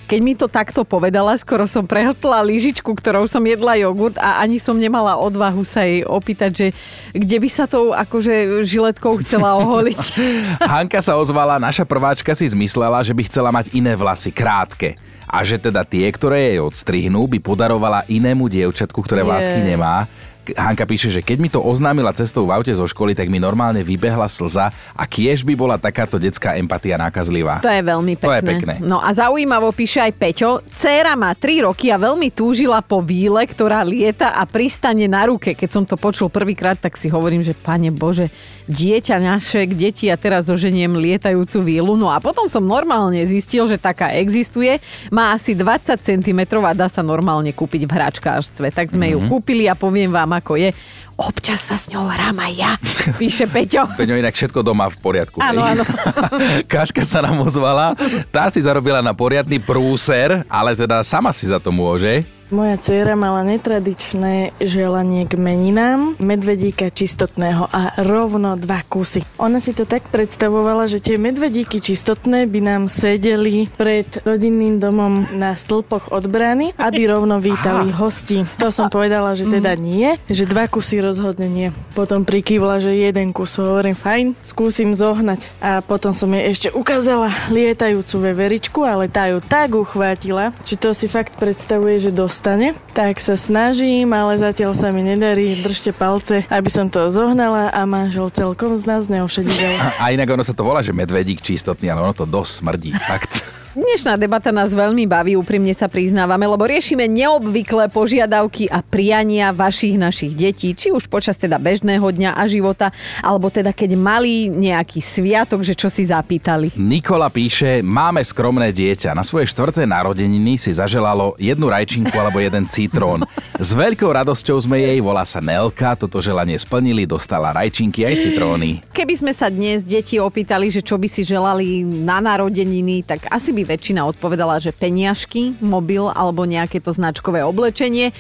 Keď 0.07 0.21
mi 0.23 0.39
to 0.39 0.47
takto 0.47 0.87
povedala, 0.87 1.35
skoro 1.35 1.67
som 1.67 1.83
prehltla 1.83 2.39
lyžičku, 2.47 2.95
ktorou 2.95 3.27
som 3.27 3.43
jedla 3.43 3.75
jogurt 3.75 4.15
a 4.23 4.39
ani 4.39 4.63
som 4.63 4.79
nemala 4.79 5.19
odvahu 5.19 5.67
sa 5.67 5.83
jej 5.83 6.07
opýtať, 6.07 6.51
že 6.55 6.67
kde 7.11 7.37
by 7.43 7.49
sa 7.51 7.67
tou 7.67 7.91
akože 7.91 8.63
žiletkou 8.63 9.19
chcela 9.27 9.59
oholiť. 9.59 10.03
Hanka 10.63 11.03
sa 11.03 11.19
ozvala, 11.19 11.59
naša 11.59 11.83
prváčka 11.83 12.39
si 12.39 12.47
zmyslela, 12.47 13.03
že 13.03 13.11
by 13.11 13.23
chcela 13.27 13.51
mať 13.51 13.75
iné 13.75 13.99
vlasy, 13.99 14.31
krátke. 14.31 14.95
A 15.27 15.43
že 15.43 15.59
teda 15.59 15.83
tie, 15.83 16.07
ktoré 16.07 16.55
jej 16.55 16.63
odstrihnú, 16.63 17.27
by 17.27 17.43
podarovala 17.43 18.07
inému 18.07 18.47
dievčatku, 18.47 19.03
ktoré 19.03 19.27
vlásky 19.27 19.59
nemá. 19.59 20.07
Hanka 20.55 20.87
píše, 20.87 21.11
že 21.11 21.25
keď 21.25 21.39
mi 21.43 21.51
to 21.51 21.59
oznámila 21.59 22.15
cestou 22.15 22.47
v 22.47 22.55
aute 22.55 22.71
zo 22.71 22.87
školy, 22.87 23.17
tak 23.17 23.27
mi 23.27 23.43
normálne 23.43 23.83
vybehla 23.83 24.31
slza 24.31 24.71
a 24.95 25.03
kiež 25.09 25.43
by 25.43 25.59
bola 25.59 25.77
takáto 25.81 26.21
detská 26.21 26.55
empatia 26.55 26.95
nákazlivá. 26.95 27.65
To 27.65 27.73
je 27.73 27.83
veľmi 27.83 28.15
pekné. 28.15 28.29
To 28.29 28.35
je 28.37 28.43
pekné. 28.55 28.75
No 28.85 29.03
a 29.03 29.11
zaujímavo 29.11 29.75
píše 29.75 29.99
aj 29.99 30.13
Peťo. 30.15 30.63
Céra 30.71 31.19
má 31.19 31.35
3 31.35 31.67
roky 31.67 31.91
a 31.91 31.99
veľmi 31.99 32.31
túžila 32.31 32.79
po 32.85 33.03
víle, 33.03 33.43
ktorá 33.43 33.83
lieta 33.83 34.37
a 34.37 34.47
pristane 34.47 35.11
na 35.11 35.27
ruke. 35.27 35.59
Keď 35.59 35.69
som 35.73 35.83
to 35.83 35.99
počul 35.99 36.31
prvýkrát, 36.31 36.79
tak 36.79 36.95
si 36.95 37.11
hovorím, 37.11 37.43
že 37.43 37.57
pane 37.57 37.91
Bože, 37.91 38.31
dieťa 38.67 39.23
naše 39.23 39.63
k 39.71 39.73
deti 39.79 40.07
a 40.11 40.19
teraz 40.19 40.51
zoženiem 40.51 40.99
lietajúcu 40.99 41.59
vílu. 41.63 41.95
No 41.95 42.11
a 42.11 42.19
potom 42.19 42.51
som 42.51 42.63
normálne 42.67 43.23
zistil, 43.25 43.71
že 43.71 43.79
taká 43.79 44.11
existuje. 44.19 44.83
Má 45.09 45.33
asi 45.33 45.55
20 45.55 45.97
cm 46.03 46.41
a 46.67 46.75
dá 46.75 46.91
sa 46.91 47.01
normálne 47.01 47.55
kúpiť 47.55 47.87
v 47.87 47.95
hračkárstve. 47.95 48.75
Tak 48.75 48.91
sme 48.91 49.15
mm-hmm. 49.15 49.23
ju 49.23 49.31
kúpili 49.31 49.65
a 49.71 49.79
poviem 49.79 50.11
vám, 50.11 50.35
ako 50.37 50.61
je. 50.61 50.71
Občas 51.17 51.65
sa 51.65 51.81
s 51.81 51.89
ňou 51.89 52.13
hrám 52.13 52.37
aj 52.45 52.53
ja, 52.53 52.73
píše 53.17 53.49
Peťo. 53.49 53.89
Peťo 53.99 54.21
inak 54.21 54.37
všetko 54.37 54.61
doma 54.61 54.93
v 54.93 55.01
poriadku. 55.01 55.41
Áno, 55.41 55.65
áno. 55.65 55.81
Kaška 56.73 57.09
sa 57.09 57.25
nám 57.25 57.41
ozvala, 57.41 57.97
tá 58.29 58.53
si 58.53 58.61
zarobila 58.61 59.01
na 59.01 59.17
poriadny 59.17 59.57
prúser, 59.57 60.45
ale 60.45 60.77
teda 60.77 61.01
sama 61.01 61.33
si 61.33 61.49
za 61.49 61.57
to 61.57 61.73
môže. 61.73 62.36
Moja 62.47 62.79
dcéra 62.79 63.19
mala 63.19 63.43
netradičné 63.43 64.55
želanie 64.63 65.27
k 65.27 65.35
meninám, 65.35 66.15
medvedíka 66.23 66.95
čistotného 66.95 67.67
a 67.67 67.99
rovno 68.07 68.55
dva 68.55 68.87
kusy. 68.87 69.27
Ona 69.43 69.59
si 69.59 69.75
to 69.75 69.83
tak 69.83 70.07
predstavovala, 70.15 70.87
že 70.87 71.03
tie 71.03 71.19
medvedíky 71.19 71.83
čistotné 71.83 72.47
by 72.47 72.61
nám 72.63 72.83
sedeli 72.87 73.67
pred 73.75 74.07
rodinným 74.23 74.79
domom 74.79 75.27
na 75.35 75.59
stĺpoch 75.59 76.15
od 76.15 76.31
brány, 76.31 76.71
aby 76.79 77.11
rovno 77.11 77.43
vítali 77.43 77.91
Aha. 77.91 77.99
hosti. 77.99 78.47
To 78.63 78.71
som 78.71 78.95
povedala, 78.95 79.35
že 79.35 79.51
teda 79.51 79.75
mhm. 79.75 79.83
nie, 79.83 80.09
že 80.31 80.47
dva 80.47 80.71
kusy 80.71 81.03
rozhodne 81.03 81.51
nie. 81.51 81.75
Potom 81.99 82.23
prikývla, 82.23 82.79
že 82.79 82.95
jeden 82.95 83.35
kus, 83.35 83.59
hovorím 83.59 83.99
fajn, 83.99 84.39
skúsim 84.47 84.95
zohnať. 84.95 85.43
A 85.59 85.83
potom 85.83 86.15
som 86.15 86.31
jej 86.31 86.47
ešte 86.47 86.69
ukázala 86.71 87.27
lietajúcu 87.51 88.15
veveričku, 88.23 88.87
ale 88.87 89.11
tá 89.11 89.27
ju 89.35 89.43
tak 89.43 89.75
uchvátila, 89.75 90.55
že 90.63 90.79
to 90.79 90.95
si 90.95 91.11
fakt 91.11 91.35
predstavuje, 91.43 91.99
že 91.99 92.15
dosť 92.15 92.36
dostane. 92.37 92.77
Tak 92.93 93.17
sa 93.17 93.33
snažím, 93.33 94.13
ale 94.13 94.37
zatiaľ 94.37 94.77
sa 94.77 94.93
mi 94.93 95.01
nedarí. 95.01 95.57
Držte 95.65 95.97
palce, 95.97 96.45
aby 96.53 96.69
som 96.69 96.93
to 96.93 97.09
zohnala 97.09 97.73
a 97.73 97.89
manžel 97.89 98.29
celkom 98.29 98.77
z 98.77 98.85
nás 98.85 99.09
neošedil. 99.09 99.73
A 100.05 100.13
inak 100.13 100.29
ono 100.29 100.45
sa 100.45 100.53
to 100.53 100.61
volá, 100.61 100.85
že 100.85 100.93
medvedík 100.93 101.41
čistotný, 101.41 101.89
ale 101.89 102.05
ono 102.05 102.13
to 102.13 102.29
dosť 102.29 102.53
smrdí. 102.61 102.93
Fakt. 103.01 103.56
Dnešná 103.77 104.17
debata 104.17 104.49
nás 104.57 104.73
veľmi 104.73 105.05
baví, 105.05 105.37
úprimne 105.37 105.77
sa 105.77 105.85
priznávame, 105.85 106.49
lebo 106.49 106.65
riešime 106.65 107.05
neobvyklé 107.13 107.93
požiadavky 107.93 108.73
a 108.73 108.81
priania 108.81 109.53
vašich 109.53 110.01
našich 110.01 110.33
detí, 110.33 110.73
či 110.73 110.89
už 110.89 111.13
počas 111.13 111.37
teda 111.37 111.61
bežného 111.61 112.09
dňa 112.09 112.41
a 112.41 112.49
života, 112.49 112.89
alebo 113.21 113.53
teda 113.53 113.77
keď 113.77 113.93
mali 114.01 114.49
nejaký 114.49 115.05
sviatok, 115.05 115.61
že 115.61 115.77
čo 115.77 115.93
si 115.93 116.09
zapýtali. 116.09 116.73
Nikola 116.73 117.29
píše, 117.29 117.85
máme 117.85 118.25
skromné 118.25 118.73
dieťa. 118.73 119.13
Na 119.13 119.21
svoje 119.21 119.45
štvrté 119.53 119.85
narodeniny 119.85 120.57
si 120.57 120.73
zaželalo 120.73 121.37
jednu 121.37 121.69
rajčinku 121.69 122.17
alebo 122.17 122.41
jeden 122.41 122.65
citrón. 122.73 123.29
S 123.61 123.77
veľkou 123.77 124.09
radosťou 124.09 124.57
sme 124.57 124.81
jej, 124.89 125.05
volá 125.05 125.29
sa 125.29 125.45
Nelka, 125.45 126.01
toto 126.01 126.25
želanie 126.25 126.57
splnili, 126.57 127.05
dostala 127.05 127.53
rajčinky 127.53 128.09
aj 128.09 128.25
citróny. 128.25 128.81
Keby 128.97 129.21
sme 129.21 129.37
sa 129.37 129.53
dnes 129.53 129.85
deti 129.85 130.17
opýtali, 130.17 130.73
že 130.73 130.81
čo 130.81 130.97
by 130.97 131.09
si 131.13 131.29
želali 131.29 131.85
na 131.85 132.25
narodeniny, 132.25 133.05
tak 133.05 133.29
asi 133.29 133.53
by 133.53 133.66
väčšina 133.67 134.07
odpovedala, 134.07 134.63
že 134.63 134.71
peniažky, 134.71 135.59
mobil 135.59 136.07
alebo 136.07 136.47
nejaké 136.47 136.79
to 136.79 136.95
značkové 136.95 137.43
oblečenie. 137.43 138.15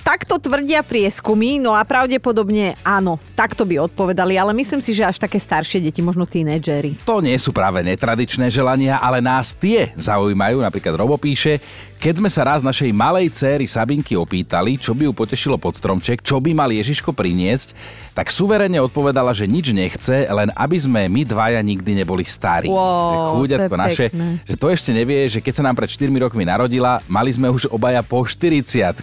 Takto 0.00 0.40
tvrdia 0.40 0.80
prieskumy, 0.80 1.60
no 1.60 1.76
a 1.76 1.84
pravdepodobne 1.84 2.72
áno, 2.80 3.20
takto 3.36 3.68
by 3.68 3.84
odpovedali, 3.84 4.40
ale 4.40 4.56
myslím 4.56 4.80
si, 4.80 4.96
že 4.96 5.04
až 5.04 5.20
také 5.20 5.36
staršie 5.36 5.76
deti, 5.84 6.00
možno 6.00 6.24
tínedžery. 6.24 7.04
To 7.04 7.20
nie 7.20 7.36
sú 7.36 7.52
práve 7.52 7.84
netradičné 7.84 8.48
želania, 8.48 8.96
ale 8.96 9.20
nás 9.20 9.52
tie 9.52 9.92
zaujímajú, 10.00 10.64
napríklad 10.64 10.96
Robo 10.96 11.20
píše, 11.20 11.60
keď 12.00 12.14
sme 12.16 12.32
sa 12.32 12.48
raz 12.48 12.64
našej 12.64 12.96
malej 12.96 13.28
céry 13.28 13.68
Sabinky 13.68 14.16
opýtali, 14.16 14.80
čo 14.80 14.96
by 14.96 15.04
ju 15.04 15.12
potešilo 15.12 15.60
pod 15.60 15.76
stromček, 15.76 16.24
čo 16.24 16.40
by 16.40 16.56
mal 16.56 16.72
Ježiško 16.72 17.12
priniesť, 17.12 17.76
tak 18.16 18.32
suverene 18.32 18.80
odpovedala, 18.80 19.36
že 19.36 19.44
nič 19.44 19.68
nechce, 19.76 20.24
len 20.24 20.48
aby 20.56 20.80
sme 20.80 21.12
my 21.12 21.28
dvaja 21.28 21.60
nikdy 21.60 22.00
neboli 22.00 22.24
starí. 22.24 22.72
Wow, 22.72 23.36
Chúďatko 23.36 23.74
naše, 23.76 24.08
pekné. 24.08 24.40
že 24.48 24.56
to 24.56 24.66
ešte 24.72 24.90
nevie, 24.96 25.28
že 25.28 25.44
keď 25.44 25.60
sa 25.60 25.62
nám 25.68 25.76
pred 25.76 25.92
4 25.92 26.08
rokmi 26.24 26.48
narodila, 26.48 27.04
mali 27.04 27.36
sme 27.36 27.52
už 27.52 27.68
obaja 27.68 28.00
po 28.00 28.24
40 28.24 28.96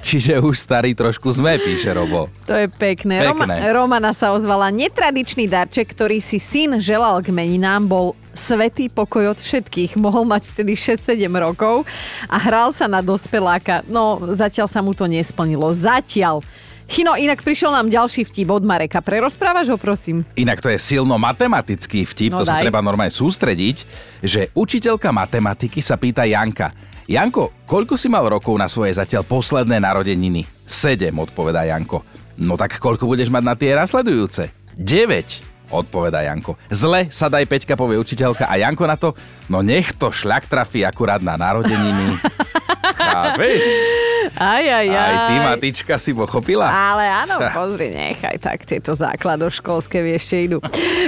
Čiže 0.00 0.40
už 0.40 0.56
starí 0.56 0.96
trošku 0.96 1.28
sme, 1.28 1.60
píše 1.60 1.92
Robo. 1.92 2.32
To 2.48 2.56
je 2.56 2.64
pekné. 2.72 3.28
pekné. 3.28 3.68
Roma, 3.68 4.00
Romana 4.00 4.12
sa 4.16 4.32
ozvala. 4.32 4.72
Netradičný 4.72 5.44
darček, 5.44 5.92
ktorý 5.92 6.16
si 6.24 6.40
syn 6.40 6.80
želal 6.80 7.20
k 7.20 7.28
meninám, 7.28 7.84
bol 7.84 8.16
svetý 8.38 8.86
pokoj 8.88 9.34
od 9.34 9.38
všetkých. 9.42 9.98
Mohol 9.98 10.38
mať 10.38 10.42
vtedy 10.54 10.78
6-7 10.78 11.28
rokov 11.34 11.82
a 12.30 12.36
hral 12.38 12.70
sa 12.70 12.86
na 12.86 13.02
dospeláka. 13.02 13.82
No, 13.90 14.22
zatiaľ 14.38 14.70
sa 14.70 14.80
mu 14.80 14.94
to 14.94 15.10
nesplnilo. 15.10 15.74
Zatiaľ. 15.74 16.40
Chino, 16.88 17.12
inak 17.20 17.44
prišiel 17.44 17.68
nám 17.68 17.92
ďalší 17.92 18.24
vtip 18.24 18.48
od 18.48 18.64
Mareka. 18.64 19.04
Prerozprávaš 19.04 19.68
ho, 19.68 19.76
prosím? 19.76 20.24
Inak 20.40 20.64
to 20.64 20.72
je 20.72 20.80
silno 20.80 21.20
matematický 21.20 22.08
vtip, 22.08 22.32
no 22.32 22.40
to 22.40 22.48
daj. 22.48 22.48
sa 22.48 22.64
treba 22.64 22.80
normálne 22.80 23.12
sústrediť, 23.12 23.76
že 24.24 24.48
učiteľka 24.56 25.12
matematiky 25.12 25.84
sa 25.84 26.00
pýta 26.00 26.24
Janka. 26.24 26.72
Janko, 27.04 27.52
koľko 27.68 27.92
si 28.00 28.08
mal 28.08 28.24
rokov 28.24 28.56
na 28.56 28.72
svoje 28.72 28.96
zatiaľ 28.96 29.28
posledné 29.28 29.84
narodeniny? 29.84 30.48
Sedem, 30.64 31.12
odpovedá 31.20 31.68
Janko. 31.68 32.00
No 32.40 32.56
tak 32.56 32.80
koľko 32.80 33.04
budeš 33.04 33.28
mať 33.28 33.44
na 33.44 33.52
tie 33.52 33.76
nasledujúce? 33.76 34.48
9 34.78 35.47
odpovedá 35.70 36.24
Janko. 36.24 36.56
Zle 36.72 37.08
sa 37.12 37.28
daj 37.30 37.44
Peťka, 37.48 37.76
povie 37.76 38.00
učiteľka 38.00 38.48
a 38.48 38.54
Janko 38.56 38.84
na 38.88 38.96
to, 38.96 39.12
no 39.52 39.60
nech 39.64 39.94
to 39.96 40.12
šľak 40.12 40.48
trafí 40.48 40.82
akurát 40.84 41.20
na 41.20 41.36
narodeniny. 41.36 42.18
Chápeš? 42.98 43.62
Aj, 44.36 44.64
aj, 44.64 44.86
aj. 44.86 44.96
Aj 44.96 45.16
ty, 45.30 45.34
Matička, 45.40 45.94
si 45.96 46.12
pochopila? 46.12 46.68
Ale 46.68 47.04
áno, 47.08 47.40
pozri, 47.56 47.88
nechaj 47.92 48.36
tak, 48.40 48.68
tieto 48.68 48.92
základoškolské 48.92 50.04
ešte 50.14 50.36
idú. 50.50 50.58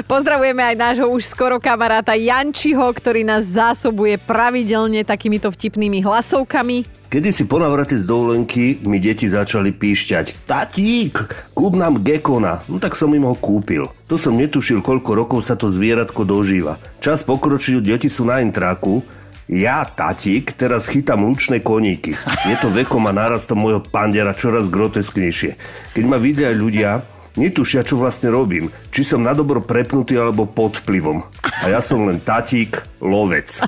Pozdravujeme 0.07 0.63
aj 0.65 0.77
nášho 0.77 1.07
už 1.11 1.29
skoro 1.29 1.61
kamaráta 1.61 2.17
Jančiho, 2.17 2.85
ktorý 2.91 3.27
nás 3.27 3.45
zásobuje 3.49 4.17
pravidelne 4.21 5.05
takýmito 5.05 5.51
vtipnými 5.53 6.01
hlasovkami. 6.05 7.00
Kedy 7.11 7.35
si 7.35 7.43
po 7.51 7.59
navrate 7.59 7.99
z 7.99 8.07
dovolenky 8.07 8.87
mi 8.87 9.03
deti 9.03 9.27
začali 9.27 9.75
píšťať 9.75 10.47
Tatík, 10.47 11.15
kúp 11.59 11.75
nám 11.75 12.07
gekona. 12.07 12.63
No 12.71 12.79
tak 12.79 12.95
som 12.95 13.11
im 13.11 13.27
ho 13.27 13.35
kúpil. 13.35 13.91
To 14.07 14.15
som 14.15 14.39
netušil, 14.39 14.79
koľko 14.79 15.19
rokov 15.19 15.43
sa 15.43 15.59
to 15.59 15.67
zvieratko 15.67 16.23
dožíva. 16.23 16.79
Čas 17.03 17.27
pokročil, 17.27 17.83
deti 17.83 18.07
sú 18.07 18.31
na 18.31 18.39
intraku. 18.39 19.03
Ja, 19.51 19.83
tatík, 19.91 20.55
teraz 20.55 20.87
chytám 20.87 21.27
lučné 21.27 21.59
koníky. 21.59 22.15
Je 22.47 22.55
to 22.63 22.71
vekom 22.71 23.03
a 23.03 23.11
nárastom 23.11 23.59
môjho 23.59 23.83
pandera 23.83 24.31
čoraz 24.31 24.71
grotesknejšie. 24.71 25.59
Keď 25.99 26.05
ma 26.07 26.15
vidia 26.15 26.55
ľudia, 26.55 27.03
Netušia, 27.41 27.81
čo 27.81 27.97
vlastne 27.97 28.29
robím. 28.29 28.69
Či 28.93 29.01
som 29.01 29.25
na 29.25 29.33
dobro 29.33 29.65
prepnutý 29.65 30.21
alebo 30.21 30.45
pod 30.45 30.77
vplyvom. 30.85 31.25
A 31.41 31.73
ja 31.73 31.81
som 31.81 32.05
len 32.05 32.21
tatík, 32.21 32.85
lovec. 33.01 33.65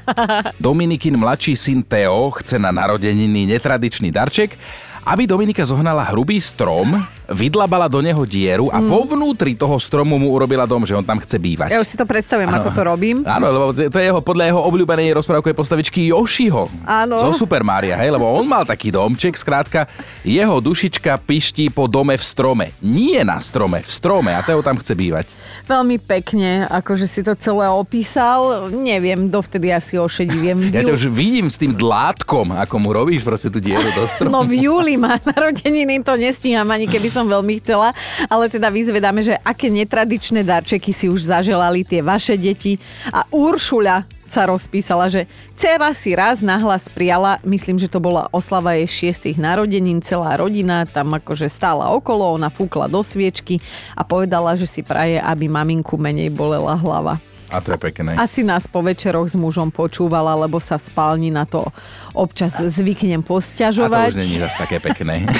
Dominikin 0.60 1.16
mladší 1.16 1.56
syn 1.56 1.80
Teo 1.80 2.28
chce 2.36 2.60
na 2.60 2.68
narodeniny 2.68 3.48
netradičný 3.48 4.12
darček, 4.12 4.60
aby 5.02 5.26
Dominika 5.26 5.66
zohnala 5.66 6.06
hrubý 6.14 6.38
strom, 6.38 7.02
vydlabala 7.26 7.90
do 7.90 7.98
neho 7.98 8.22
dieru 8.22 8.70
a 8.70 8.78
vo 8.78 9.02
vnútri 9.02 9.58
toho 9.58 9.74
stromu 9.82 10.14
mu 10.20 10.30
urobila 10.30 10.62
dom, 10.68 10.86
že 10.86 10.94
on 10.94 11.02
tam 11.02 11.18
chce 11.18 11.42
bývať. 11.42 11.74
Ja 11.74 11.82
už 11.82 11.88
si 11.90 11.96
to 11.98 12.06
predstavujem, 12.06 12.46
ako 12.46 12.68
to 12.70 12.82
robím. 12.86 13.16
Áno, 13.26 13.46
lebo 13.50 13.66
to 13.74 13.98
je 13.98 14.06
jeho, 14.06 14.20
podľa 14.22 14.44
jeho 14.54 14.60
obľúbenej 14.62 15.16
rozprávkovej 15.18 15.56
postavičky 15.58 16.14
Yoshiho. 16.14 16.70
Áno. 16.86 17.18
Zo 17.18 17.44
Super 17.46 17.66
Maria, 17.66 17.98
hej, 17.98 18.14
lebo 18.14 18.30
on 18.30 18.46
mal 18.46 18.62
taký 18.62 18.94
domček, 18.94 19.34
skrátka, 19.34 19.90
jeho 20.22 20.62
dušička 20.62 21.18
piští 21.26 21.72
po 21.74 21.90
dome 21.90 22.14
v 22.14 22.24
strome. 22.24 22.66
Nie 22.78 23.26
na 23.26 23.42
strome, 23.42 23.82
v 23.82 23.90
strome 23.90 24.30
a 24.30 24.40
Teo 24.46 24.62
tam 24.62 24.78
chce 24.78 24.94
bývať. 24.94 25.26
Veľmi 25.72 25.96
pekne, 26.04 26.68
akože 26.68 27.08
si 27.08 27.24
to 27.24 27.32
celé 27.32 27.64
opísal. 27.72 28.68
Neviem, 28.68 29.32
dovtedy 29.32 29.72
asi 29.72 29.96
ošediviem. 29.96 30.68
Ja 30.68 30.84
ťa 30.84 31.00
už 31.00 31.08
vidím 31.08 31.48
s 31.48 31.56
tým 31.56 31.72
dlátkom, 31.72 32.52
ako 32.52 32.76
mu 32.76 32.92
robíš 32.92 33.24
proste 33.24 33.48
tú 33.48 33.56
dieru 33.56 33.88
do 33.96 34.04
stromu. 34.04 34.36
No 34.36 34.44
v 34.44 34.68
júli 34.68 35.00
má 35.00 35.16
narodeniny, 35.32 36.04
to 36.04 36.12
nestíham 36.20 36.68
ani 36.68 36.84
keby 36.84 37.08
som 37.08 37.24
veľmi 37.24 37.56
chcela, 37.64 37.96
ale 38.28 38.52
teda 38.52 38.68
vyzvedáme, 38.68 39.24
že 39.24 39.40
aké 39.40 39.72
netradičné 39.72 40.44
darčeky 40.44 40.92
si 40.92 41.08
už 41.08 41.24
zaželali 41.32 41.88
tie 41.88 42.04
vaše 42.04 42.36
deti. 42.36 42.76
A 43.08 43.24
Uršuľa 43.32 44.21
sa 44.32 44.48
rozpísala, 44.48 45.12
že 45.12 45.28
dcera 45.52 45.92
si 45.92 46.16
raz 46.16 46.40
nahlas 46.40 46.88
prijala, 46.88 47.36
myslím, 47.44 47.76
že 47.76 47.92
to 47.92 48.00
bola 48.00 48.32
oslava 48.32 48.72
jej 48.80 48.88
šiestých 48.88 49.36
narodenín, 49.36 50.00
celá 50.00 50.40
rodina 50.40 50.88
tam 50.88 51.12
akože 51.12 51.52
stála 51.52 51.92
okolo, 51.92 52.40
ona 52.40 52.48
fúkla 52.48 52.88
do 52.88 53.04
sviečky 53.04 53.60
a 53.92 54.00
povedala, 54.00 54.56
že 54.56 54.64
si 54.64 54.80
praje, 54.80 55.20
aby 55.20 55.52
maminku 55.52 56.00
menej 56.00 56.32
bolela 56.32 56.72
hlava. 56.80 57.20
A 57.52 57.60
to 57.60 57.76
je 57.76 57.78
pekné. 57.78 58.16
Asi 58.16 58.40
nás 58.40 58.64
po 58.64 58.80
večeroch 58.80 59.28
s 59.28 59.36
mužom 59.36 59.68
počúvala, 59.68 60.32
lebo 60.34 60.56
sa 60.56 60.80
v 60.80 60.88
spálni 60.88 61.28
na 61.28 61.44
to 61.44 61.68
občas 62.16 62.56
zvyknem 62.56 63.20
A 63.20 63.22
to 63.22 63.28
posťažovať. 63.36 64.16
už 64.16 64.20
není 64.24 64.40
zase 64.40 64.56
také 64.56 64.80
pekné. 64.80 65.28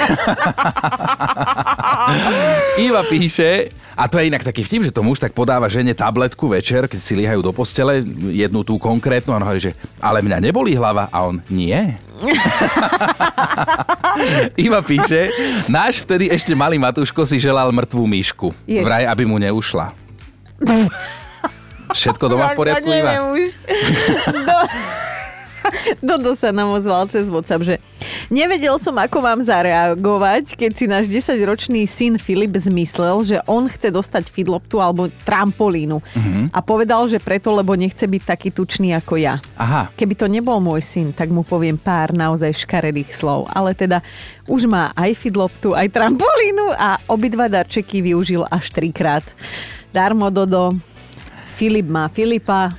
Iva 2.85 3.02
píše, 3.09 3.73
a 3.97 4.09
to 4.09 4.19
je 4.21 4.26
inak 4.28 4.45
taký 4.45 4.64
vtip, 4.64 4.83
že 4.88 4.92
to 4.92 5.02
muž 5.04 5.21
tak 5.21 5.33
podáva 5.37 5.69
žene 5.69 5.92
tabletku 5.92 6.49
večer, 6.49 6.88
keď 6.88 7.00
si 7.00 7.12
líhajú 7.16 7.42
do 7.45 7.52
postele, 7.52 8.00
jednu 8.33 8.64
tú 8.64 8.78
konkrétnu, 8.81 9.33
a 9.33 9.37
on 9.40 9.45
hovorí, 9.45 9.61
že 9.61 9.73
ale 10.00 10.25
mňa 10.25 10.40
nebolí 10.40 10.76
hlava, 10.76 11.09
a 11.12 11.19
on 11.28 11.40
nie. 11.52 11.76
Iva 14.64 14.81
píše, 14.81 15.28
náš 15.69 16.00
vtedy 16.04 16.33
ešte 16.33 16.57
malý 16.57 16.81
Matúško 16.81 17.26
si 17.28 17.37
želal 17.37 17.69
mŕtvú 17.73 18.04
myšku. 18.09 18.49
Vraj, 18.64 19.04
aby 19.09 19.25
mu 19.28 19.37
neušla. 19.37 19.92
Všetko 21.92 22.25
doma 22.28 22.52
v 22.52 22.58
poriadku, 22.58 22.88
neviem 22.88 23.25
už. 23.37 23.49
Do... 24.32 24.56
Dodo 26.02 26.34
sa 26.34 26.50
nám 26.50 26.75
ozval 26.75 27.06
cez 27.08 27.30
WhatsApp, 27.30 27.62
že 27.62 27.75
nevedel 28.28 28.75
som, 28.82 28.94
ako 28.99 29.18
mám 29.22 29.40
zareagovať, 29.42 30.58
keď 30.58 30.72
si 30.75 30.84
náš 30.90 31.04
10-ročný 31.08 31.87
syn 31.87 32.18
Filip 32.18 32.54
zmyslel, 32.58 33.22
že 33.22 33.37
on 33.46 33.66
chce 33.70 33.94
dostať 33.94 34.30
fidloptu 34.30 34.82
alebo 34.82 35.08
trampolínu. 35.25 36.02
Mhm. 36.02 36.42
A 36.52 36.58
povedal, 36.61 37.06
že 37.06 37.22
preto, 37.22 37.54
lebo 37.54 37.75
nechce 37.78 38.04
byť 38.04 38.22
taký 38.22 38.49
tučný 38.50 38.94
ako 38.99 39.14
ja. 39.18 39.38
Aha. 39.58 39.90
Keby 39.94 40.14
to 40.18 40.26
nebol 40.26 40.58
môj 40.58 40.82
syn, 40.82 41.14
tak 41.14 41.30
mu 41.30 41.46
poviem 41.46 41.78
pár 41.78 42.12
naozaj 42.12 42.66
škaredých 42.66 43.14
slov. 43.14 43.49
Ale 43.50 43.72
teda 43.76 44.02
už 44.50 44.66
má 44.66 44.90
aj 44.99 45.14
fidloptu, 45.16 45.72
aj 45.72 45.92
trampolínu 45.94 46.75
a 46.75 46.99
obidva 47.06 47.46
darčeky 47.46 48.02
využil 48.02 48.42
až 48.50 48.75
trikrát. 48.75 49.25
Darmo, 49.92 50.32
Dodo. 50.32 50.91
Filip 51.62 51.87
má 51.87 52.11
Filipa, 52.11 52.75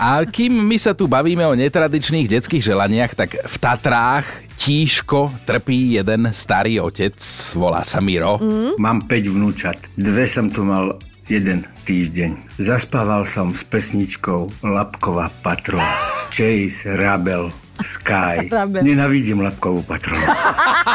A 0.00 0.24
kým 0.24 0.64
my 0.64 0.80
sa 0.80 0.96
tu 0.96 1.04
bavíme 1.04 1.44
o 1.44 1.52
netradičných 1.52 2.24
detských 2.24 2.64
želaniach, 2.72 3.12
tak 3.12 3.36
v 3.36 3.56
Tatrách 3.60 4.24
tížko 4.56 5.28
trpí 5.44 6.00
jeden 6.00 6.32
starý 6.32 6.80
otec, 6.80 7.12
volá 7.52 7.84
sa 7.84 8.00
Miro. 8.00 8.40
Mm. 8.40 8.80
Mám 8.80 8.98
5 9.04 9.36
vnúčat. 9.36 9.76
Dve 9.92 10.24
som 10.24 10.48
tu 10.48 10.64
mal 10.64 10.96
jeden 11.28 11.68
týždeň. 11.84 12.56
Zaspával 12.56 13.28
som 13.28 13.52
s 13.52 13.60
pesničkou 13.68 14.64
Lapková 14.64 15.28
patrola. 15.44 15.92
Chase, 16.32 16.96
Rabel, 16.96 17.52
Sky. 17.82 18.46
Rabel. 18.54 18.86
Nenavidím 18.86 19.42
Lapkovú 19.42 19.82
patrolu. 19.82 20.22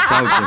Čaute. 0.07 0.43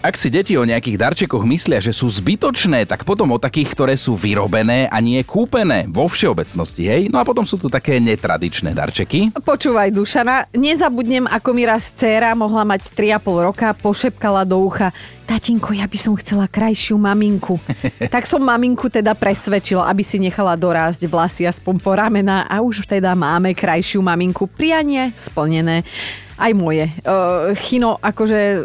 Ak 0.00 0.14
si 0.14 0.30
deti 0.30 0.54
o 0.54 0.62
nejakých 0.62 0.96
darčekoch 0.96 1.42
myslia, 1.50 1.82
že 1.82 1.90
sú 1.90 2.06
zbytočné, 2.06 2.86
tak 2.86 3.02
potom 3.02 3.34
o 3.34 3.38
takých, 3.42 3.74
ktoré 3.74 3.94
sú 3.98 4.14
vyrobené 4.14 4.86
a 4.86 5.02
nie 5.02 5.18
kúpené 5.26 5.90
vo 5.90 6.06
všeobecnosti, 6.06 6.86
hej? 6.86 7.02
No 7.10 7.18
a 7.18 7.26
potom 7.26 7.42
sú 7.42 7.58
tu 7.58 7.66
také 7.66 7.98
netradičné 7.98 8.70
darčeky. 8.70 9.34
Počúvaj, 9.34 9.90
Dušana, 9.90 10.46
nezabudnem, 10.54 11.26
ako 11.26 11.50
mi 11.52 11.66
raz 11.66 11.90
dcéra 11.90 12.38
mohla 12.38 12.62
mať 12.62 12.86
3,5 12.94 13.46
roka, 13.50 13.68
pošepkala 13.76 14.46
do 14.46 14.62
ucha, 14.62 14.94
tatinko, 15.30 15.70
ja 15.78 15.86
by 15.86 15.94
som 15.94 16.18
chcela 16.18 16.50
krajšiu 16.50 16.98
maminku. 16.98 17.62
tak 18.14 18.26
som 18.26 18.42
maminku 18.42 18.90
teda 18.90 19.14
presvedčila, 19.14 19.86
aby 19.86 20.02
si 20.02 20.18
nechala 20.18 20.58
dorásť 20.58 21.06
vlasy 21.06 21.46
aspoň 21.46 21.74
po 21.78 21.94
ramena 21.94 22.50
a 22.50 22.58
už 22.58 22.82
teda 22.82 23.14
máme 23.14 23.54
krajšiu 23.54 24.02
maminku. 24.02 24.50
Prianie 24.50 25.14
splnené. 25.14 25.86
Aj 26.34 26.50
moje. 26.50 26.90
Uh, 27.06 27.54
Chino, 27.54 28.00
akože 28.02 28.40
uh, 28.58 28.62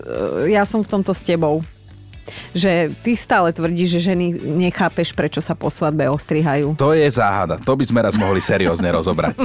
ja 0.49 0.65
som 0.65 0.81
v 0.81 0.89
tomto 0.89 1.13
s 1.13 1.21
tebou 1.21 1.61
že 2.53 2.91
ty 3.01 3.17
stále 3.17 3.51
tvrdíš, 3.51 3.99
že 3.99 4.11
ženy 4.11 4.35
nechápeš, 4.65 5.13
prečo 5.13 5.39
sa 5.39 5.53
po 5.53 5.69
svadbe 5.69 6.07
ostrihajú. 6.09 6.77
To 6.77 6.93
je 6.93 7.07
záhada, 7.09 7.59
to 7.61 7.73
by 7.75 7.85
sme 7.85 7.99
raz 8.03 8.15
mohli 8.17 8.41
seriózne 8.41 8.89
rozobrať. 8.91 9.35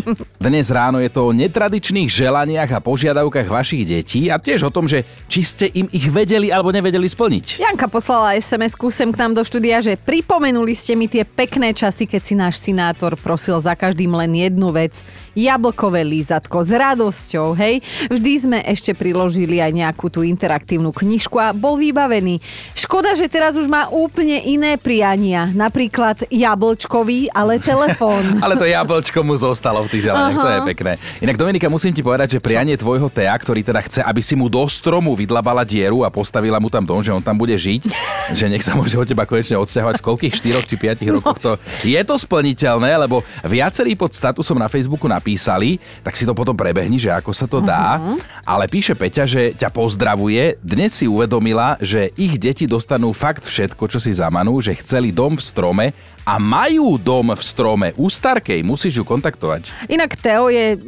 Dnes 0.41 0.67
ráno 0.73 0.99
je 1.01 1.11
to 1.13 1.31
o 1.31 1.37
netradičných 1.37 2.11
želaniach 2.11 2.71
a 2.73 2.83
požiadavkách 2.83 3.49
vašich 3.49 3.85
detí 3.85 4.29
a 4.33 4.41
tiež 4.41 4.69
o 4.69 4.75
tom, 4.75 4.89
že 4.89 5.05
či 5.29 5.41
ste 5.45 5.67
im 5.73 5.87
ich 5.93 6.09
vedeli 6.11 6.49
alebo 6.51 6.73
nevedeli 6.73 7.07
splniť. 7.07 7.63
Janka 7.63 7.87
poslala 7.87 8.37
SMS-ku 8.37 8.89
sem 8.89 9.11
k 9.13 9.21
nám 9.21 9.37
do 9.37 9.43
štúdia, 9.45 9.79
že 9.85 9.97
pripomenuli 9.97 10.73
ste 10.75 10.97
mi 10.97 11.07
tie 11.07 11.23
pekné 11.25 11.73
časy, 11.77 12.09
keď 12.09 12.23
si 12.23 12.35
náš 12.35 12.59
sinátor 12.61 13.15
prosil 13.21 13.59
za 13.61 13.77
každým 13.77 14.13
len 14.17 14.33
jednu 14.35 14.73
vec. 14.73 15.03
Jablkové 15.37 16.03
lízatko 16.03 16.67
s 16.67 16.71
radosťou, 16.75 17.55
hej? 17.55 17.79
Vždy 18.11 18.33
sme 18.39 18.59
ešte 18.67 18.93
priložili 18.99 19.63
aj 19.63 19.71
nejakú 19.71 20.11
tú 20.11 20.27
interaktívnu 20.27 20.91
knižku 20.91 21.39
a 21.39 21.55
bol 21.55 21.79
vybavený. 21.79 22.43
Škoda, 22.75 23.13
že 23.19 23.27
teraz 23.27 23.59
už 23.59 23.67
má 23.67 23.91
úplne 23.91 24.41
iné 24.47 24.79
priania. 24.81 25.51
Napríklad 25.51 26.25
jablčkový, 26.31 27.29
ale 27.35 27.59
telefón. 27.61 28.23
Ale 28.45 28.57
to 28.57 28.65
jablčko 28.65 29.21
mu 29.21 29.37
zostalo 29.37 29.85
v 29.85 29.93
tých 29.93 30.11
želaniach, 30.11 30.39
to 30.39 30.51
je 30.51 30.61
pekné. 30.75 30.93
Inak 31.21 31.37
Dominika, 31.37 31.69
musím 31.69 31.93
ti 31.93 32.01
povedať, 32.01 32.39
že 32.39 32.41
prianie 32.41 32.75
tvojho 32.75 33.13
Tea, 33.13 33.31
ktorý 33.37 33.61
teda 33.61 33.85
chce, 33.85 34.01
aby 34.01 34.23
si 34.25 34.35
mu 34.35 34.49
do 34.49 34.65
stromu 34.67 35.13
vydlabala 35.13 35.63
dieru 35.63 36.03
a 36.03 36.11
postavila 36.11 36.57
mu 36.57 36.73
tam 36.73 36.87
dom, 36.87 37.05
že 37.05 37.13
on 37.13 37.21
tam 37.21 37.37
bude 37.37 37.53
žiť, 37.53 37.81
že 38.39 38.49
nech 38.49 38.65
sa 38.65 38.73
môže 38.73 38.97
od 38.97 39.07
teba 39.07 39.29
konečne 39.29 39.61
odsťahovať 39.61 39.97
v 40.01 40.05
koľkých 40.07 40.35
4 40.41 40.69
či 40.71 40.77
5 40.81 41.17
rokoch. 41.21 41.39
To, 41.45 41.53
je 41.85 42.01
to 42.01 42.15
splniteľné, 42.17 42.97
lebo 42.97 43.21
viacerí 43.45 43.95
pod 43.95 44.17
statusom 44.17 44.57
na 44.57 44.73
Facebooku 44.73 45.05
napísali, 45.05 45.77
tak 46.01 46.17
si 46.17 46.25
to 46.25 46.33
potom 46.33 46.57
prebehni, 46.57 46.97
že 46.97 47.13
ako 47.13 47.31
sa 47.37 47.45
to 47.45 47.61
dá. 47.61 48.01
Ale 48.43 48.67
píše 48.67 48.97
Peťa, 48.97 49.25
že 49.29 49.53
ťa 49.55 49.69
pozdravuje. 49.69 50.59
Dnes 50.65 50.97
si 50.97 51.07
uvedomila, 51.07 51.77
že 51.81 52.11
ich 52.17 52.41
deti 52.41 52.60
dostanú 52.67 53.13
fakt 53.13 53.45
všetko, 53.47 53.85
čo 53.87 54.01
si 54.01 54.17
zamanú, 54.17 54.59
že 54.59 54.77
chceli 54.81 55.13
dom 55.13 55.37
v 55.37 55.45
strome 55.45 55.87
a 56.31 56.39
majú 56.39 56.95
dom 56.95 57.35
v 57.35 57.43
strome. 57.43 57.91
U 57.99 58.07
Starkej 58.07 58.63
musíš 58.63 59.03
ju 59.03 59.05
kontaktovať. 59.05 59.91
Inak 59.91 60.15
Teo 60.15 60.47
je 60.47 60.79
o, 60.79 60.87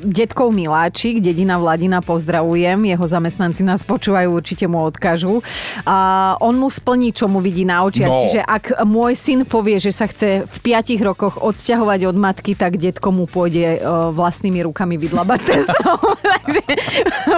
detkov 0.00 0.56
Miláčik, 0.56 1.20
dedina 1.20 1.60
Vladina, 1.60 2.00
pozdravujem. 2.00 2.88
Jeho 2.88 3.04
zamestnanci 3.04 3.60
nás 3.60 3.84
počúvajú, 3.84 4.32
určite 4.32 4.64
mu 4.64 4.80
odkážu. 4.80 5.44
A 5.84 6.32
on 6.40 6.56
mu 6.56 6.72
splní, 6.72 7.12
čo 7.12 7.28
mu 7.28 7.44
vidí 7.44 7.68
na 7.68 7.84
očiach. 7.84 8.08
No. 8.08 8.24
Čiže 8.24 8.40
ak 8.40 8.80
môj 8.88 9.12
syn 9.12 9.44
povie, 9.44 9.76
že 9.76 9.92
sa 9.92 10.08
chce 10.08 10.48
v 10.48 10.56
5 10.64 10.96
rokoch 11.12 11.36
odsťahovať 11.44 12.00
od 12.08 12.16
matky, 12.16 12.56
tak 12.56 12.80
detko 12.80 13.12
mu 13.12 13.28
pôjde 13.28 13.84
o, 13.84 14.16
vlastnými 14.16 14.64
rukami 14.64 14.96
vydlabať 14.96 15.40
ten 15.44 15.60
strom. 15.60 16.00
Takže 16.24 16.64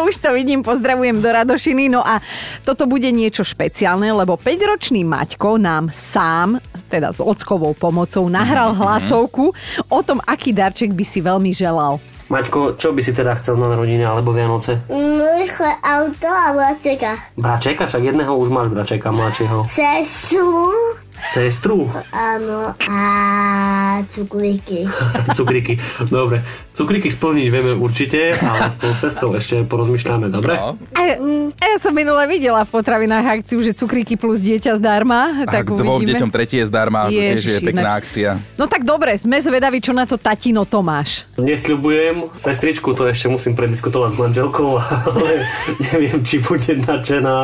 už 0.06 0.14
to 0.22 0.30
vidím, 0.30 0.62
pozdravujem 0.62 1.18
do 1.18 1.26
Radošiny. 1.26 1.90
No 1.90 2.06
a 2.06 2.22
toto 2.62 2.86
bude 2.86 3.10
niečo 3.10 3.42
špeciálne, 3.42 4.14
lebo 4.14 4.38
5-ročný 4.38 5.02
Maťko 5.02 5.58
nám 5.58 5.90
sám, 5.90 6.62
teda 6.86 7.15
s 7.16 7.20
ockovou 7.24 7.72
pomocou, 7.72 8.28
nahral 8.28 8.76
hlasovku 8.76 9.56
o 9.88 10.00
tom, 10.04 10.20
aký 10.28 10.52
darček 10.52 10.92
by 10.92 11.04
si 11.04 11.24
veľmi 11.24 11.50
želal. 11.56 11.96
Maťko, 12.26 12.74
čo 12.74 12.90
by 12.90 13.00
si 13.06 13.14
teda 13.14 13.38
chcel 13.38 13.54
na 13.54 13.70
narodiny 13.70 14.02
alebo 14.02 14.34
Vianoce? 14.34 14.82
Rýchle 14.90 15.78
auto 15.78 16.26
a 16.26 16.50
bračeka. 16.50 17.14
Bračeka, 17.38 17.86
však 17.86 18.02
jedného 18.02 18.34
už 18.34 18.50
máš 18.50 18.68
bračeka 18.74 19.14
mladšieho. 19.14 19.62
Sestru, 19.70 20.74
Sestru? 21.18 21.88
Áno, 22.10 22.72
a 22.86 23.00
cukríky. 24.06 24.84
Cukríky. 25.36 25.76
Dobre. 26.06 26.40
Cukríky 26.72 27.08
splniť 27.08 27.46
vieme 27.48 27.72
určite, 27.72 28.36
ale 28.36 28.68
s 28.68 28.76
tou 28.76 28.92
sestrou 28.92 29.32
ešte 29.32 29.64
porozmýšľame, 29.64 30.28
dobre? 30.28 30.56
No. 30.56 30.76
A, 30.92 31.02
a 31.50 31.64
ja 31.66 31.78
som 31.78 31.92
minule 31.92 32.20
videla 32.26 32.62
v 32.62 32.70
potravinách 32.70 33.40
akciu, 33.40 33.60
že 33.60 33.72
cukríky 33.72 34.14
plus 34.14 34.40
dieťa 34.40 34.76
zdarma. 34.76 35.44
Tak 35.44 35.64
Tak 35.64 35.66
dvom 35.72 36.00
uvidíme. 36.00 36.18
deťom 36.18 36.30
tretie 36.30 36.58
je 36.60 36.66
zdarma, 36.66 37.08
to 37.08 37.16
tiež 37.16 37.22
je 37.22 37.36
Ježiši, 37.56 37.64
pekná 37.64 37.82
ináč. 37.94 38.00
akcia. 38.02 38.30
No 38.56 38.64
tak 38.66 38.82
dobre, 38.82 39.14
sme 39.14 39.38
zvedaví, 39.38 39.78
čo 39.80 39.92
na 39.92 40.04
to 40.04 40.16
tatino 40.16 40.66
Tomáš. 40.66 41.24
Nesľubujem, 41.36 42.34
sestričku 42.36 42.90
to 42.92 43.06
ešte 43.06 43.28
musím 43.28 43.54
prediskutovať 43.54 44.10
s 44.12 44.18
manželkou, 44.18 44.70
ale 45.08 45.30
neviem, 45.92 46.18
či 46.22 46.40
bude 46.40 46.76
nadšená. 46.78 47.36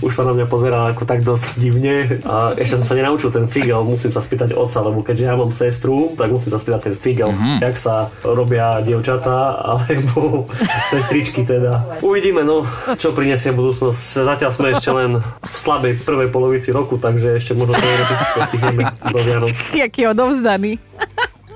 Už 0.00 0.10
sa 0.10 0.24
na 0.24 0.32
mňa 0.32 0.46
pozerá 0.46 0.88
ako 0.88 1.04
tak 1.04 1.20
dosť 1.20 1.56
divne. 1.56 2.18
A 2.24 2.56
ešte 2.56 2.80
som 2.80 2.86
sa 2.86 2.94
nenaučil 2.94 3.19
ten 3.28 3.44
figel, 3.44 3.84
musím 3.84 4.08
sa 4.08 4.24
spýtať 4.24 4.56
otca, 4.56 4.80
lebo 4.80 5.04
keďže 5.04 5.24
ja 5.28 5.34
mám 5.36 5.52
sestru, 5.52 6.16
tak 6.16 6.32
musím 6.32 6.56
sa 6.56 6.58
spýtať 6.62 6.80
ten 6.88 6.94
figel, 6.96 7.30
mm-hmm. 7.36 7.60
jak 7.60 7.76
sa 7.76 8.08
robia 8.24 8.80
dievčatá, 8.80 9.60
alebo 9.60 10.48
sestričky 10.88 11.44
teda. 11.44 12.00
Uvidíme, 12.00 12.40
no, 12.40 12.64
čo 12.96 13.12
prinesie 13.12 13.52
budúcnosť. 13.52 14.24
Zatiaľ 14.24 14.50
sme 14.56 14.72
ešte 14.72 14.90
len 14.96 15.20
v 15.20 15.54
slabej 15.54 16.00
prvej 16.08 16.32
polovici 16.32 16.72
roku, 16.72 16.96
takže 16.96 17.36
ešte 17.36 17.52
možno 17.52 17.76
teoreticky 17.76 18.30
postihneme 18.32 18.82
do 19.12 19.20
Vianoc. 19.20 19.56
Jaký 19.84 20.08
odovzdaný. 20.08 20.89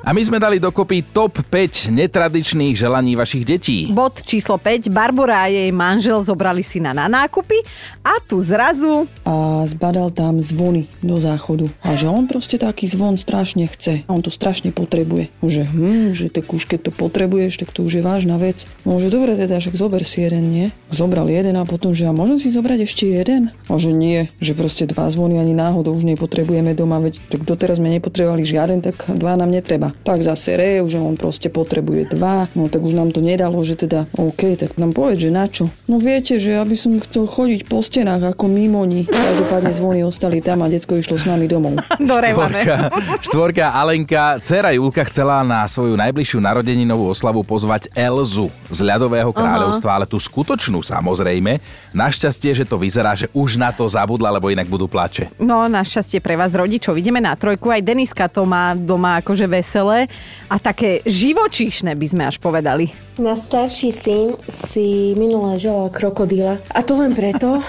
A 0.05 0.12
my 0.12 0.21
sme 0.21 0.37
dali 0.37 0.61
dokopy 0.61 1.01
top 1.17 1.40
5 1.49 1.88
netradičných 1.88 2.77
želaní 2.77 3.17
vašich 3.17 3.40
detí. 3.40 3.88
Bod 3.88 4.21
číslo 4.21 4.61
5. 4.61 4.93
Barbara 4.93 5.49
a 5.49 5.49
jej 5.49 5.73
manžel 5.73 6.21
zobrali 6.21 6.61
syna 6.61 6.93
na 6.93 7.09
nákupy 7.09 7.64
a 8.05 8.21
tu 8.21 8.45
zrazu... 8.45 9.09
a 9.25 9.64
zbadal 9.64 10.12
tam 10.12 10.45
zvony 10.45 10.93
do 11.01 11.17
záchodu. 11.17 11.73
A 11.81 11.97
že 11.97 12.12
on 12.12 12.29
proste 12.29 12.61
taký 12.61 12.85
zvon 12.85 13.17
strašne 13.17 13.64
chce. 13.64 14.05
A 14.05 14.11
on 14.12 14.21
to 14.21 14.29
strašne 14.29 14.77
potrebuje. 14.77 15.33
Že 15.40 15.73
hm, 15.73 16.12
že 16.12 16.29
tak 16.29 16.53
už 16.53 16.69
keď 16.69 16.81
to 16.85 16.93
potrebuješ, 16.93 17.64
tak 17.64 17.73
to 17.73 17.81
už 17.81 17.97
je 17.97 18.03
vážna 18.05 18.37
vec. 18.37 18.69
No 18.85 19.01
že 19.01 19.09
dobre 19.09 19.40
teda, 19.40 19.57
že 19.57 19.73
zober 19.73 20.05
si 20.05 20.21
jeden, 20.21 20.53
nie? 20.53 20.67
Zobral 20.93 21.33
jeden 21.33 21.57
a 21.57 21.64
potom, 21.64 21.97
že 21.97 22.05
a 22.05 22.12
môžem 22.12 22.37
si 22.37 22.53
zobrať 22.53 22.85
ešte 22.85 23.09
jeden? 23.09 23.57
A 23.73 23.81
že 23.81 23.88
nie, 23.97 24.29
že 24.37 24.53
proste 24.53 24.85
dva 24.85 25.09
zvony 25.09 25.40
ani 25.40 25.57
náhodou 25.57 25.97
už 25.97 26.05
nepotrebujeme 26.05 26.77
doma, 26.77 27.01
veď 27.01 27.25
tak 27.33 27.49
doteraz 27.49 27.81
sme 27.81 27.88
nepotrebovali 27.88 28.45
žiaden, 28.45 28.85
tak 28.85 29.09
dva 29.09 29.40
nám 29.40 29.49
netreba. 29.49 29.94
Tak 30.03 30.21
zase 30.21 30.59
rev, 30.59 30.85
že 30.91 30.99
on 30.99 31.15
proste 31.15 31.49
potrebuje 31.49 32.13
dva, 32.13 32.51
no 32.59 32.67
tak 32.67 32.83
už 32.83 32.93
nám 32.93 33.15
to 33.15 33.23
nedalo, 33.23 33.63
že 33.63 33.79
teda 33.79 34.11
OK, 34.19 34.59
tak 34.59 34.75
nám 34.77 34.93
povedz, 34.93 35.23
že 35.23 35.31
na 35.31 35.47
čo? 35.47 35.71
No 35.87 36.03
viete, 36.03 36.43
že 36.43 36.59
ja 36.59 36.65
by 36.67 36.77
som 36.77 36.99
chcel 37.01 37.25
chodiť 37.31 37.71
po 37.71 37.81
stenách 37.81 38.35
ako 38.35 38.51
mimoni. 38.51 39.07
Každopádne 39.07 39.73
zvony 39.73 40.01
ostali 40.05 40.45
tam 40.45 40.65
a 40.65 40.69
decko 40.69 40.99
išlo 40.99 41.17
s 41.17 41.25
nami 41.25 41.47
domov. 41.47 41.79
Štvorka, 42.35 42.77
štvorka 43.23 43.67
Alenka, 43.73 44.43
dcera 44.43 44.75
Julka 44.75 45.05
chcela 45.07 45.45
na 45.47 45.69
svoju 45.71 45.95
najbližšiu 45.95 46.39
narodeninovú 46.43 47.13
oslavu 47.13 47.47
pozvať 47.47 47.89
Elzu 47.93 48.49
z 48.73 48.79
ľadového 48.83 49.31
kráľovstva, 49.31 50.03
ale 50.03 50.07
tú 50.09 50.17
skutočnú 50.19 50.81
samozrejme. 50.81 51.61
Našťastie, 51.95 52.55
že 52.57 52.65
to 52.67 52.75
vyzerá, 52.75 53.15
že 53.15 53.31
už 53.31 53.55
na 53.61 53.71
to 53.71 53.87
zabudla, 53.87 54.35
lebo 54.35 54.51
inak 54.51 54.67
budú 54.67 54.91
plače. 54.91 55.31
No, 55.39 55.71
našťastie 55.71 56.19
pre 56.19 56.35
vás 56.35 56.51
rodičov. 56.51 56.99
Ideme 56.99 57.23
na 57.23 57.39
trojku. 57.39 57.71
Aj 57.71 57.79
Deniska 57.79 58.27
to 58.27 58.43
má 58.43 58.75
doma 58.75 59.23
akože 59.23 59.47
veselé 59.85 60.09
a 60.49 60.57
také 60.57 61.05
živočíšne 61.05 61.92
by 61.92 62.07
sme 62.09 62.23
až 62.29 62.37
povedali. 62.40 62.92
Náš 63.14 63.47
starší 63.47 63.94
syn 63.94 64.35
si 64.51 65.14
minule 65.14 65.55
želal 65.55 65.87
krokodíla. 65.87 66.59
A 66.75 66.83
to 66.83 66.99
len 66.99 67.14
preto, 67.14 67.62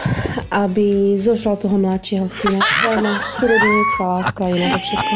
aby 0.50 1.14
zožral 1.22 1.54
toho 1.54 1.78
mladšieho 1.78 2.26
syna. 2.26 2.58
Veľmi 2.82 3.14
súrodenická 3.38 4.04
láska 4.04 4.44
je 4.50 4.66
na 4.66 4.78
všetko. 4.82 5.16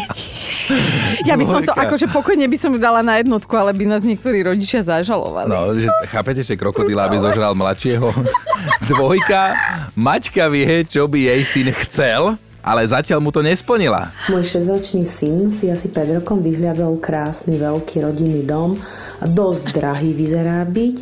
Ja 1.25 1.33
by 1.33 1.45
som 1.45 1.62
to 1.65 1.73
akože 1.73 2.13
pokojne 2.13 2.45
by 2.45 2.57
som 2.62 2.77
dala 2.77 3.01
na 3.01 3.17
jednotku, 3.17 3.49
ale 3.57 3.73
by 3.73 3.89
nás 3.89 4.05
niektorí 4.05 4.45
rodičia 4.45 4.85
zažalovali. 4.85 5.49
No, 5.49 5.73
že 5.73 5.89
chápete, 6.13 6.45
že 6.45 6.53
krokodíla 6.53 7.09
by 7.09 7.17
zožral 7.17 7.57
mladšieho? 7.57 8.13
Dvojka, 8.89 9.57
Maťka 9.97 10.45
vie, 10.53 10.85
čo 10.85 11.09
by 11.09 11.25
jej 11.25 11.41
syn 11.41 11.67
chcel, 11.73 12.38
ale 12.69 12.86
zatiaľ 12.86 13.17
mu 13.17 13.34
to 13.34 13.41
nesplnila. 13.41 14.13
Môj 14.29 14.45
6-ročný 14.45 15.10
syn 15.10 15.49
si 15.49 15.73
asi 15.73 15.89
pred 15.89 16.21
rokom 16.21 16.45
vyhľadol 16.45 17.01
krásny 17.01 17.58
veľký 17.58 18.05
rodinný 18.05 18.45
dom 18.45 18.77
a 19.17 19.25
dosť 19.25 19.73
drahý 19.73 20.13
vyzerá 20.13 20.62
byť. 20.69 20.95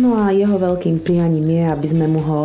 No 0.00 0.16
a 0.16 0.32
jeho 0.32 0.56
veľkým 0.56 1.04
prianím 1.04 1.52
je, 1.52 1.64
aby 1.68 1.86
sme 1.86 2.08
mu 2.08 2.24
ho 2.24 2.40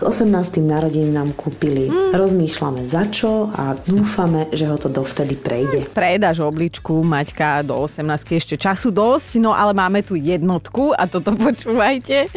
18. 0.00 0.32
narodeninám 0.64 1.36
kúpili. 1.36 1.92
Rozmýšľame 2.12 2.88
za 2.88 3.08
čo 3.12 3.52
a 3.52 3.76
dúfame, 3.76 4.48
že 4.52 4.64
ho 4.64 4.76
to 4.80 4.88
dovtedy 4.88 5.36
prejde. 5.36 5.92
Predáš 5.92 6.40
obličku, 6.40 7.04
Maťka, 7.04 7.60
do 7.64 7.76
18 7.84 8.08
ešte 8.36 8.56
času 8.56 8.88
dosť, 8.92 9.44
no 9.44 9.52
ale 9.52 9.76
máme 9.76 10.00
tu 10.00 10.16
jednotku 10.16 10.96
a 10.96 11.04
toto 11.04 11.36
počúvajte. 11.36 12.32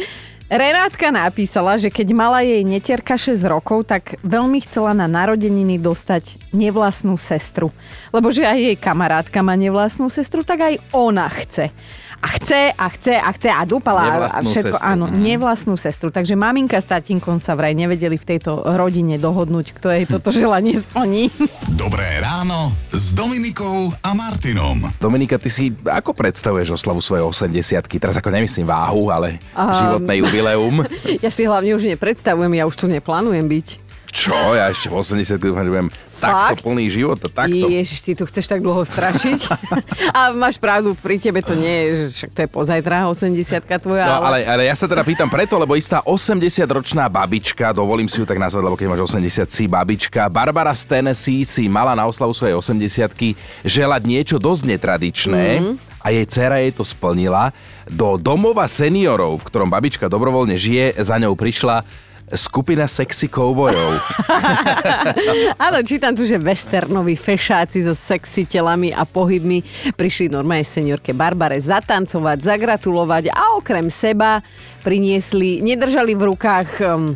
Renátka 0.54 1.10
napísala, 1.10 1.74
že 1.74 1.90
keď 1.90 2.14
mala 2.14 2.38
jej 2.46 2.62
netierka 2.62 3.18
6 3.18 3.42
rokov, 3.42 3.90
tak 3.90 4.22
veľmi 4.22 4.62
chcela 4.62 4.94
na 4.94 5.10
narodeniny 5.10 5.82
dostať 5.82 6.54
nevlastnú 6.54 7.18
sestru. 7.18 7.74
Lebo 8.14 8.30
že 8.30 8.46
aj 8.46 8.58
jej 8.62 8.76
kamarátka 8.78 9.42
má 9.42 9.58
nevlastnú 9.58 10.06
sestru, 10.06 10.46
tak 10.46 10.62
aj 10.62 10.74
ona 10.94 11.26
chce. 11.26 11.74
A 12.24 12.28
chce, 12.30 12.72
a 12.72 12.88
chce, 12.88 13.14
a 13.14 13.30
chce, 13.30 13.48
a 13.50 13.62
dúpala 13.62 14.00
a- 14.24 14.40
všetko. 14.40 14.48
sestru. 14.72 14.80
Áno, 14.80 15.04
Mhm. 15.06 15.20
nevlastnú 15.20 15.74
sestru. 15.76 16.08
Takže 16.08 16.32
maminka 16.34 16.74
s 16.74 16.86
tatínkom 16.86 17.36
sa 17.36 17.52
vraj 17.52 17.72
nevedeli 17.72 18.16
v 18.16 18.24
tejto 18.26 18.50
rodine 18.64 19.14
dohodnúť, 19.16 19.76
kto 19.76 19.86
jej 19.90 20.04
toto 20.06 20.32
želanie 20.34 20.80
splní. 20.80 21.28
Dobré 21.70 22.08
ráno 22.18 22.72
s 22.88 23.12
Dominikou 23.12 23.92
a 23.94 24.10
Martinom. 24.10 24.88
Dominika, 24.96 25.36
ty 25.36 25.48
si 25.48 25.68
ako 25.78 26.12
predstavuješ 26.12 26.72
oslavu 26.74 26.98
svojej 26.98 27.20
80 27.22 27.60
Teraz 27.94 28.16
ako 28.16 28.32
nemyslím 28.32 28.64
váhu, 28.64 29.08
ale 29.08 29.36
Um. 29.52 29.68
životné 29.74 30.12
jubileum. 30.18 30.76
Ja 31.20 31.28
si 31.28 31.44
hlavne 31.44 31.72
už 31.72 31.84
nepredstavujem, 31.86 32.52
ja 32.54 32.64
už 32.64 32.74
tu 32.74 32.86
neplánujem 32.86 33.44
byť. 33.44 33.68
Čo? 34.06 34.32
Ja 34.54 34.70
ešte 34.70 34.88
v 34.88 34.96
80 34.96 35.36
dúfam, 35.36 35.60
že 35.60 35.70
budem 35.70 35.88
takto 36.24 36.56
Fakt? 36.56 36.64
plný 36.64 36.86
života, 36.88 37.26
takto. 37.28 37.66
Ježiš, 37.68 37.98
ty 38.00 38.12
tu 38.16 38.24
chceš 38.24 38.48
tak 38.48 38.64
dlho 38.64 38.80
strašiť. 38.88 39.40
a 40.16 40.32
máš 40.32 40.56
pravdu, 40.56 40.96
pri 40.96 41.20
tebe 41.20 41.44
to 41.44 41.52
nie 41.52 41.68
je, 41.68 41.88
že 41.88 42.04
však 42.24 42.30
to 42.32 42.40
je 42.44 42.48
pozajtra 42.48 42.96
80 43.12 43.84
tvoja. 43.84 44.06
No 44.08 44.24
ale, 44.24 44.44
ale 44.44 44.62
ja 44.66 44.74
sa 44.74 44.88
teda 44.88 45.04
pýtam 45.04 45.28
preto, 45.28 45.60
lebo 45.60 45.76
istá 45.76 46.00
80-ročná 46.02 47.06
babička, 47.12 47.76
dovolím 47.76 48.08
si 48.08 48.20
ju 48.20 48.26
tak 48.26 48.40
nazvať, 48.40 48.62
lebo 48.64 48.76
keď 48.76 48.86
máš 48.88 49.02
80 49.12 49.48
si 49.48 49.64
babička, 49.68 50.26
Barbara 50.32 50.72
z 50.72 50.82
Tennessee 50.88 51.44
si 51.44 51.68
mala 51.68 51.92
na 51.92 52.08
oslavu 52.08 52.32
svojej 52.32 52.56
80 52.56 53.66
želať 53.66 54.02
niečo 54.08 54.36
dosť 54.40 54.62
netradičné. 54.64 55.44
Mhm. 55.60 55.72
A 56.04 56.12
jej 56.12 56.28
dcera 56.28 56.60
jej 56.60 56.68
to 56.68 56.84
splnila. 56.84 57.48
Do 57.88 58.20
domova 58.20 58.68
seniorov, 58.68 59.40
v 59.40 59.46
ktorom 59.48 59.72
babička 59.72 60.04
dobrovoľne 60.04 60.52
žije, 60.60 61.00
za 61.00 61.16
ňou 61.16 61.32
prišla 61.32 61.80
skupina 62.32 62.88
sexy 62.88 63.28
koubojov. 63.28 64.00
Áno, 65.68 65.84
čítam 65.84 66.16
tu, 66.16 66.24
že 66.24 66.40
westernoví 66.40 67.20
fešáci 67.20 67.84
so 67.84 67.92
sexy 67.92 68.48
telami 68.48 68.96
a 68.96 69.04
pohybmi 69.04 69.60
prišli 69.92 70.32
normálne 70.32 70.64
seniorke 70.64 71.12
Barbare 71.12 71.60
zatancovať, 71.60 72.40
zagratulovať 72.40 73.28
a 73.28 73.60
okrem 73.60 73.92
seba 73.92 74.40
priniesli, 74.80 75.60
nedržali 75.60 76.16
v 76.16 76.22
rukách 76.32 76.68
um, 76.80 77.12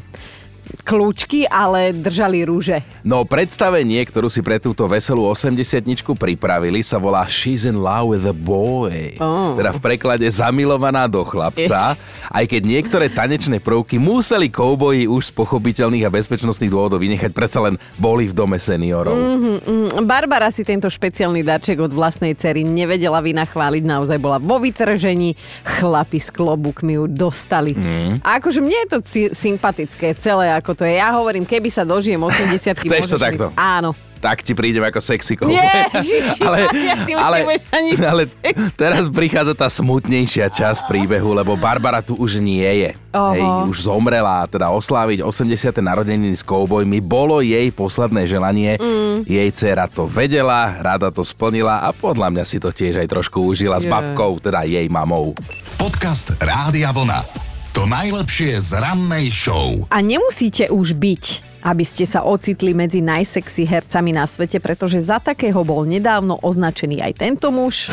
kľúčky, 0.84 1.44
ale 1.48 1.92
držali 1.92 2.44
rúže. 2.44 2.80
No 3.04 3.24
predstavenie, 3.24 4.00
ktorú 4.04 4.28
si 4.32 4.40
pre 4.40 4.60
túto 4.60 4.84
veselú 4.88 5.28
80 5.28 5.84
pripravili, 6.16 6.80
sa 6.84 6.96
volá 6.96 7.24
She's 7.28 7.68
in 7.68 7.80
love 7.80 8.16
with 8.16 8.24
a 8.24 8.36
boy. 8.36 9.16
Oh. 9.20 9.56
Teda 9.56 9.72
v 9.76 9.80
preklade 9.80 10.26
zamilovaná 10.28 11.08
do 11.08 11.24
chlapca. 11.24 11.94
Jež. 11.94 12.00
Aj 12.28 12.44
keď 12.44 12.62
niektoré 12.64 13.06
tanečné 13.08 13.60
prvky 13.60 13.96
museli 13.96 14.52
kouboji 14.52 15.08
už 15.08 15.28
z 15.28 15.32
pochopiteľných 15.32 16.04
a 16.04 16.12
bezpečnostných 16.12 16.72
dôvodov 16.72 17.00
vynechať, 17.00 17.30
predsa 17.32 17.64
len 17.64 17.80
boli 17.96 18.28
v 18.28 18.36
dome 18.36 18.60
seniorov. 18.60 19.16
Mm, 19.16 19.60
mm, 19.64 19.90
Barbara 20.04 20.52
si 20.52 20.64
tento 20.64 20.88
špeciálny 20.92 21.40
darček 21.40 21.80
od 21.80 21.92
vlastnej 21.92 22.36
cery 22.36 22.64
nevedela 22.64 23.24
vynachváliť, 23.24 23.82
naozaj 23.84 24.18
bola 24.20 24.36
vo 24.36 24.60
vytržení, 24.60 25.32
chlapi 25.64 26.20
s 26.20 26.28
klobúkmi 26.28 27.00
ju 27.00 27.04
dostali. 27.08 27.72
Mm. 27.72 28.20
A 28.20 28.38
akože 28.40 28.60
mne 28.60 28.78
je 28.84 28.88
to 28.88 28.98
ci- 29.04 29.32
sympatické 29.32 30.12
celé, 30.18 30.52
ako 30.58 30.74
to 30.74 30.82
je. 30.82 30.98
Ja 30.98 31.14
hovorím, 31.14 31.46
keby 31.46 31.70
sa 31.70 31.86
dožijem 31.86 32.18
80 32.18 32.74
Chceš 32.74 32.82
to 32.82 32.90
môžeš 32.90 33.10
mi- 33.14 33.22
takto? 33.22 33.46
Áno. 33.54 33.94
Tak 34.18 34.42
ti 34.42 34.50
prídem 34.50 34.82
ako 34.82 34.98
sexy. 34.98 35.38
Ježiši, 35.38 36.42
ale, 36.50 36.66
ale, 37.14 37.36
ani 37.70 37.94
ale 38.10 38.26
teraz 38.74 39.06
prichádza 39.06 39.54
tá 39.54 39.70
smutnejšia 39.70 40.50
časť 40.50 40.90
príbehu, 40.90 41.30
lebo 41.30 41.54
Barbara 41.54 42.02
tu 42.02 42.18
už 42.18 42.42
nie 42.42 42.66
je. 42.66 42.90
Oho. 43.14 43.30
Hej, 43.30 43.46
už 43.70 43.86
zomrela, 43.86 44.42
a 44.42 44.50
teda 44.50 44.74
osláviť 44.74 45.22
80. 45.22 45.70
narodeniny 45.78 46.34
s 46.34 46.42
koubojmi 46.42 46.98
bolo 46.98 47.38
jej 47.38 47.70
posledné 47.70 48.26
želanie. 48.26 48.74
Mm. 48.82 49.22
Jej 49.22 49.48
dcera 49.54 49.86
to 49.86 50.10
vedela, 50.10 50.82
rada 50.82 51.14
to 51.14 51.22
splnila 51.22 51.86
a 51.86 51.94
podľa 51.94 52.34
mňa 52.34 52.44
si 52.44 52.58
to 52.58 52.74
tiež 52.74 52.98
aj 52.98 53.06
trošku 53.06 53.38
užila 53.38 53.78
s 53.78 53.86
Je. 53.86 53.90
babkou, 53.94 54.42
teda 54.42 54.66
jej 54.66 54.90
mamou. 54.90 55.30
Podcast 55.78 56.34
Rádia 56.42 56.90
Vlna. 56.90 57.47
To 57.78 57.86
najlepšie 57.86 58.58
z 58.58 58.74
rannej 58.74 59.30
show. 59.30 59.86
A 59.94 60.02
nemusíte 60.02 60.66
už 60.66 60.98
byť, 60.98 61.24
aby 61.62 61.86
ste 61.86 62.02
sa 62.02 62.26
ocitli 62.26 62.74
medzi 62.74 62.98
najsexy 62.98 63.62
hercami 63.62 64.10
na 64.10 64.26
svete, 64.26 64.58
pretože 64.58 64.98
za 64.98 65.22
takého 65.22 65.62
bol 65.62 65.86
nedávno 65.86 66.42
označený 66.42 66.98
aj 66.98 67.12
tento 67.14 67.54
muž. 67.54 67.86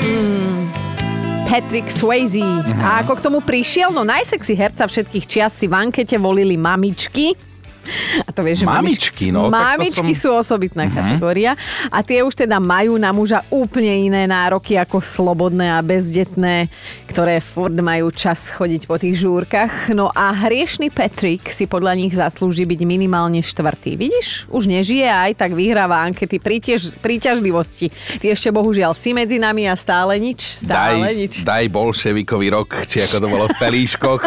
Mm, 0.00 0.64
Patrick 1.44 1.92
Swayze. 1.92 2.40
A 2.80 3.04
ako 3.04 3.20
k 3.20 3.24
tomu 3.28 3.44
prišiel? 3.44 3.92
No 3.92 4.00
najsexy 4.00 4.56
herca 4.56 4.88
všetkých 4.88 5.28
čias 5.28 5.52
si 5.52 5.68
v 5.68 5.76
ankete 5.76 6.16
volili 6.16 6.56
mamičky. 6.56 7.36
A 8.26 8.34
to 8.34 8.42
vieš, 8.42 8.62
že 8.62 8.66
Mamičky, 8.66 9.30
no, 9.30 9.46
Mamičky 9.46 10.10
som- 10.10 10.42
sú 10.42 10.58
osobitná 10.58 10.90
Mhm. 10.90 10.92
kategória 10.92 11.54
a 11.86 12.02
tie 12.02 12.18
už 12.18 12.34
teda 12.34 12.58
majú 12.58 12.98
na 12.98 13.14
muža 13.14 13.46
úplne 13.46 14.10
iné 14.10 14.26
nároky 14.26 14.74
ako 14.74 14.98
slobodné 14.98 15.70
a 15.70 15.78
bezdetné, 15.86 16.66
ktoré 17.08 17.40
furt 17.40 17.72
majú 17.72 18.12
čas 18.12 18.52
chodiť 18.52 18.84
po 18.84 19.00
tých 19.00 19.16
žúrkach. 19.16 19.88
No 19.96 20.12
a 20.12 20.36
hriešný 20.36 20.92
Patrick 20.92 21.48
si 21.48 21.64
podľa 21.64 21.96
nich 21.96 22.12
zaslúži 22.12 22.68
byť 22.68 22.80
minimálne 22.84 23.40
štvrtý. 23.40 23.96
Vidíš? 23.96 24.44
Už 24.52 24.68
nežije 24.68 25.08
a 25.08 25.32
aj 25.32 25.40
tak 25.40 25.56
vyhráva 25.56 26.04
ankety 26.04 26.36
príťaž, 26.36 26.92
príťažlivosti. 27.00 27.88
Ty 28.20 28.36
ešte 28.36 28.52
bohužiaľ 28.52 28.92
si 28.92 29.16
medzi 29.16 29.40
nami 29.40 29.64
a 29.64 29.74
stále 29.78 30.20
nič. 30.20 30.60
Stále 30.68 31.00
Daj, 31.00 31.16
nič. 31.16 31.32
daj 31.40 31.64
bolševikový 31.72 32.46
rok, 32.52 32.84
či 32.84 33.00
ako 33.00 33.16
to 33.16 33.26
bolo 33.32 33.44
v 33.48 33.56
pelíškoch. 33.56 34.22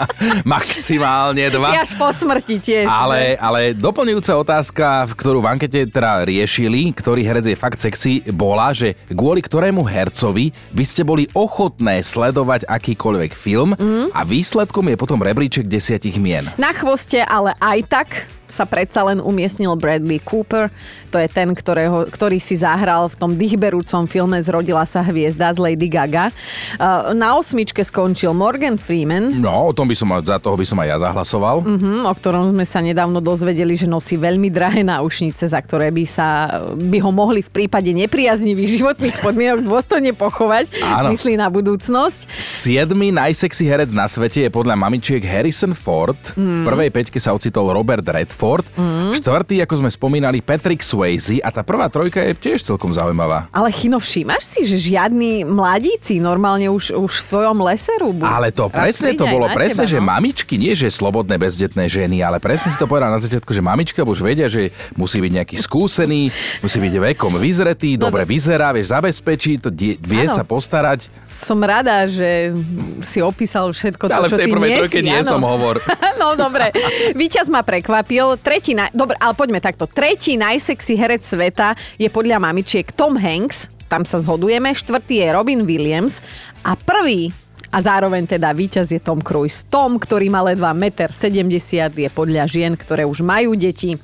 Maximálne 0.54 1.50
dva. 1.50 1.74
Až 1.82 1.98
po 1.98 2.14
smrti 2.14 2.62
tiež. 2.62 2.86
Ale, 2.86 3.34
ale 3.42 3.74
doplňujúca 3.74 4.32
otázka, 4.38 4.86
v 5.10 5.12
ktorú 5.18 5.38
v 5.42 5.50
ankete 5.50 5.90
teda 5.90 6.22
riešili, 6.22 6.94
ktorý 6.94 7.26
herec 7.26 7.50
je 7.50 7.58
fakt 7.58 7.82
sexy, 7.82 8.22
bola, 8.30 8.70
že 8.70 8.94
kvôli 9.10 9.42
ktorému 9.42 9.82
hercovi 9.82 10.54
by 10.70 10.84
ste 10.86 11.02
boli 11.02 11.26
ochotné 11.34 11.98
sledovať 12.04 12.27
akýkoľvek 12.64 13.32
film 13.32 13.72
Mm. 13.74 14.10
a 14.12 14.20
výsledkom 14.22 14.88
je 14.88 14.96
potom 14.96 15.20
rebríček 15.20 15.66
desiatich 15.66 16.16
mien. 16.16 16.48
Na 16.56 16.72
chvoste, 16.72 17.20
ale 17.20 17.52
aj 17.58 17.78
tak 17.86 18.08
sa 18.48 18.64
predsa 18.64 19.04
len 19.04 19.20
umiestnil 19.20 19.76
Bradley 19.76 20.18
Cooper. 20.18 20.72
To 21.08 21.16
je 21.16 21.28
ten, 21.28 21.52
ktorého, 21.52 22.08
ktorý 22.08 22.36
si 22.36 22.56
zahral 22.56 23.06
v 23.06 23.16
tom 23.16 23.30
dýchberúcom 23.32 24.04
filme 24.04 24.40
Zrodila 24.40 24.82
sa 24.82 25.00
hviezda 25.00 25.52
z 25.52 25.58
Lady 25.60 25.86
Gaga. 25.86 26.32
Uh, 26.76 27.12
Na 27.12 27.36
osmičke 27.36 27.80
skončil 27.80 28.32
Morgan 28.32 28.76
Freeman. 28.76 29.36
No, 29.36 29.68
o 29.68 29.72
tom 29.72 29.84
by 29.84 29.94
som, 29.94 30.08
za 30.20 30.40
toho 30.40 30.56
by 30.56 30.64
som 30.64 30.80
aj 30.80 30.88
ja 30.88 30.96
zahlasoval. 30.98 31.60
Mhm, 31.62 32.08
o 32.08 32.12
ktorom 32.12 32.50
sme 32.50 32.64
sa 32.64 32.80
nedávno 32.80 33.20
dozvedeli, 33.20 33.76
že 33.76 33.84
nosí 33.84 34.16
veľmi 34.16 34.48
drahé 34.48 34.80
náušnice, 34.80 35.44
za 35.44 35.60
ktoré 35.60 35.92
by 35.92 36.04
sa 36.08 36.28
by 36.72 36.98
ho 36.98 37.12
mohli 37.12 37.44
v 37.44 37.50
prípade 37.52 37.92
nepriaznivých 37.92 38.80
životných 38.80 39.16
podmienok 39.20 39.60
dôstojne 39.60 40.16
pochovať. 40.16 40.72
Áno. 40.80 41.12
Myslí 41.12 41.36
na 41.36 41.52
budúcnosť. 41.52 42.32
Siedmy 42.40 43.12
najsexy 43.12 43.68
herec 43.68 43.92
na 43.92 44.08
svete 44.08 44.40
je 44.40 44.50
podľa 44.50 44.72
mamičiek 44.72 45.20
Harrison 45.20 45.76
Ford. 45.76 46.16
V 46.32 46.38
Mm. 46.38 46.64
prvej 46.64 46.88
peťke 46.88 47.18
sa 47.18 47.36
ocitol 47.36 47.68
Robert 47.70 48.06
Redford. 48.06 48.37
Mm. 48.78 49.18
Štvrtý, 49.18 49.58
ako 49.66 49.74
sme 49.82 49.90
spomínali, 49.90 50.38
Patrick 50.38 50.86
Swayze. 50.86 51.42
A 51.42 51.50
tá 51.50 51.66
prvá 51.66 51.90
trojka 51.90 52.22
je 52.22 52.38
tiež 52.38 52.62
celkom 52.62 52.94
zaujímavá. 52.94 53.50
Ale 53.50 53.74
Chino, 53.74 53.98
všímaš 53.98 54.46
si, 54.46 54.62
že 54.62 54.78
žiadni 54.78 55.42
mladíci 55.42 56.22
normálne 56.22 56.70
už, 56.70 56.94
už 56.94 57.12
v 57.12 57.24
tvojom 57.34 57.58
lese 57.66 57.90
rúbu? 57.98 58.22
Ale 58.22 58.54
to 58.54 58.70
presne 58.70 59.18
to 59.18 59.26
bolo 59.26 59.50
presne, 59.50 59.82
teba, 59.82 59.90
že 59.90 59.98
no. 59.98 60.06
mamičky, 60.06 60.54
nie 60.54 60.78
že 60.78 60.86
slobodné 60.86 61.34
bezdetné 61.34 61.90
ženy, 61.90 62.22
ale 62.22 62.38
presne 62.38 62.70
si 62.70 62.78
to 62.78 62.86
povedal 62.86 63.10
na 63.10 63.18
začiatku, 63.18 63.50
že 63.50 63.58
mamička 63.58 64.06
už 64.06 64.22
vedia, 64.22 64.46
že 64.46 64.70
musí 64.94 65.18
byť 65.18 65.32
nejaký 65.42 65.56
skúsený, 65.58 66.30
musí 66.62 66.78
byť 66.78 66.94
vekom 67.12 67.34
vyzretý, 67.34 67.98
dobre 67.98 68.22
vyzerá, 68.22 68.70
vieš 68.70 68.94
zabezpečiť, 68.94 69.56
to 69.66 69.70
die, 69.74 69.98
vie 69.98 70.28
No 70.28 70.36
Áno. 70.36 70.36
sa 70.36 70.44
postarať. 70.44 71.08
Som 71.32 71.64
rada, 71.64 72.04
že 72.04 72.52
si 73.00 73.24
opísal 73.24 73.72
všetko 73.72 74.04
to, 74.10 74.12
Ale 74.12 74.28
v 74.28 74.32
čo 74.34 74.38
tej 74.38 74.46
ty 74.46 74.52
prvej 74.52 74.68
nie 74.68 74.78
trojke 74.78 75.00
nie 75.00 75.18
áno. 75.24 75.30
som 75.32 75.40
hovor. 75.40 75.80
no 76.20 76.36
dobre, 76.36 76.68
víťaz 77.16 77.48
ma 77.48 77.64
prekvapil. 77.64 78.27
Tretí, 78.36 78.76
naj... 78.76 78.92
dobre, 78.92 79.16
ale 79.16 79.32
poďme 79.32 79.62
takto. 79.62 79.88
Tretí 79.88 80.36
najsexy 80.36 80.98
herec 80.98 81.24
sveta 81.24 81.72
je 81.96 82.10
podľa 82.12 82.42
mamičiek 82.42 82.90
Tom 82.92 83.16
Hanks, 83.16 83.72
tam 83.88 84.04
sa 84.04 84.20
zhodujeme. 84.20 84.76
Štvrtý 84.76 85.24
je 85.24 85.28
Robin 85.32 85.64
Williams 85.64 86.20
a 86.60 86.76
prvý 86.76 87.32
a 87.68 87.80
zároveň 87.80 88.24
teda 88.24 88.52
víťaz 88.52 88.92
je 88.92 89.00
Tom 89.00 89.20
Cruise. 89.20 89.64
Tom, 89.68 90.00
ktorý 90.00 90.32
má 90.32 90.40
ledva 90.44 90.72
1,70 90.72 91.08
m, 91.40 91.48
je 91.96 92.08
podľa 92.12 92.44
žien, 92.48 92.72
ktoré 92.76 93.04
už 93.04 93.24
majú 93.24 93.56
deti. 93.56 93.96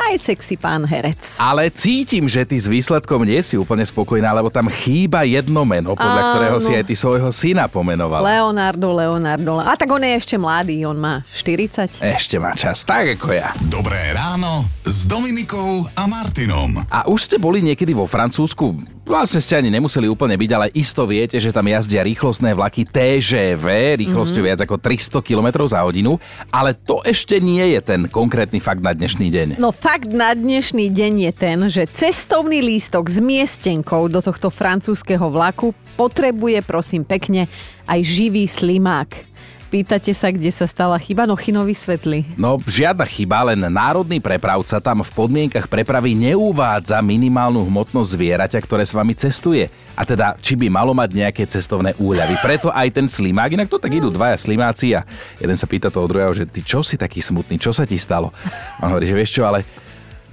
Najsexy 0.00 0.56
pán 0.56 0.88
herec. 0.88 1.36
Ale 1.36 1.68
cítim, 1.68 2.24
že 2.24 2.48
ty 2.48 2.56
s 2.56 2.64
výsledkom 2.64 3.20
nie 3.22 3.36
si 3.44 3.60
úplne 3.60 3.84
spokojná, 3.84 4.32
lebo 4.32 4.48
tam 4.48 4.72
chýba 4.72 5.28
jedno 5.28 5.68
meno, 5.68 5.92
podľa 5.92 6.22
Áno. 6.24 6.30
ktorého 6.32 6.58
si 6.58 6.72
aj 6.72 6.84
ty 6.88 6.94
svojho 6.96 7.28
syna 7.28 7.68
pomenoval. 7.68 8.24
Leonardo, 8.24 8.96
Leonardo. 8.96 9.60
A 9.60 9.76
tak 9.76 9.92
on 9.92 10.00
je 10.00 10.16
ešte 10.16 10.40
mladý, 10.40 10.88
on 10.88 10.96
má 10.96 11.20
40. 11.36 12.00
Ešte 12.00 12.40
má 12.40 12.56
čas, 12.56 12.80
tak 12.82 13.20
ako 13.20 13.28
ja. 13.36 13.52
Dobré 13.68 14.00
ráno 14.16 14.64
s 14.88 15.04
Dominikou 15.04 15.84
a 15.92 16.08
Martinom. 16.08 16.80
A 16.88 17.04
už 17.04 17.28
ste 17.28 17.36
boli 17.36 17.60
niekedy 17.60 17.92
vo 17.92 18.08
Francúzsku? 18.08 18.99
Vlastne 19.10 19.42
ste 19.42 19.58
ani 19.58 19.74
nemuseli 19.74 20.06
úplne 20.06 20.38
byť, 20.38 20.50
ale 20.54 20.66
isto 20.70 21.02
viete, 21.02 21.34
že 21.42 21.50
tam 21.50 21.66
jazdia 21.66 22.06
rýchlostné 22.06 22.54
vlaky 22.54 22.86
TGV, 22.86 23.66
rýchlosťou 23.98 24.38
Mhm. 24.38 24.46
viac 24.46 24.60
ako 24.62 24.78
300 24.78 25.18
km 25.18 25.66
za 25.66 25.82
hodinu, 25.82 26.14
ale 26.46 26.78
to 26.78 27.02
ešte 27.02 27.42
nie 27.42 27.74
je 27.74 27.82
ten 27.82 28.06
konkrétny 28.06 28.62
fakt 28.62 28.78
na 28.78 28.94
dnešný 28.94 29.26
deň. 29.26 29.48
No 29.58 29.74
fakt 29.74 30.06
na 30.06 30.30
dnešný 30.30 30.94
deň 30.94 31.26
je 31.26 31.32
ten, 31.34 31.58
že 31.66 31.90
cestovný 31.90 32.62
lístok 32.62 33.10
s 33.10 33.18
miestenkou 33.18 34.06
do 34.06 34.22
tohto 34.22 34.46
francúzského 34.46 35.26
vlaku 35.26 35.74
potrebuje 35.98 36.62
prosím 36.62 37.02
pekne 37.02 37.50
aj 37.90 38.06
živý 38.06 38.46
slimák. 38.46 39.29
Pýtate 39.70 40.10
sa, 40.10 40.34
kde 40.34 40.50
sa 40.50 40.66
stala 40.66 40.98
chyba? 40.98 41.30
No 41.30 41.38
Chino 41.38 41.62
vysvetli. 41.62 42.26
No, 42.34 42.58
žiadna 42.58 43.06
chyba, 43.06 43.54
len 43.54 43.70
národný 43.70 44.18
prepravca 44.18 44.82
tam 44.82 45.06
v 45.06 45.10
podmienkach 45.14 45.70
prepravy 45.70 46.10
neuvádza 46.18 46.98
minimálnu 46.98 47.62
hmotnosť 47.70 48.10
zvieraťa, 48.18 48.58
ktoré 48.66 48.82
s 48.82 48.90
vami 48.90 49.14
cestuje. 49.14 49.70
A 49.94 50.02
teda, 50.02 50.34
či 50.42 50.58
by 50.58 50.66
malo 50.66 50.90
mať 50.90 51.14
nejaké 51.14 51.46
cestovné 51.46 51.94
úľavy. 52.02 52.34
Preto 52.42 52.74
aj 52.74 52.90
ten 52.90 53.06
slimák, 53.06 53.54
inak 53.54 53.70
to 53.70 53.78
tak 53.78 53.94
idú 53.94 54.10
dvaja 54.10 54.34
slimáci 54.34 54.90
a 54.90 55.06
jeden 55.38 55.54
sa 55.54 55.70
pýta 55.70 55.86
toho 55.86 56.10
druhého, 56.10 56.34
že 56.34 56.50
ty 56.50 56.66
čo 56.66 56.82
si 56.82 56.98
taký 56.98 57.22
smutný, 57.22 57.54
čo 57.54 57.70
sa 57.70 57.86
ti 57.86 57.94
stalo? 57.94 58.34
A 58.82 58.90
on 58.90 58.98
hovorí, 58.98 59.06
že 59.06 59.14
vieš 59.14 59.38
čo, 59.38 59.46
ale 59.46 59.62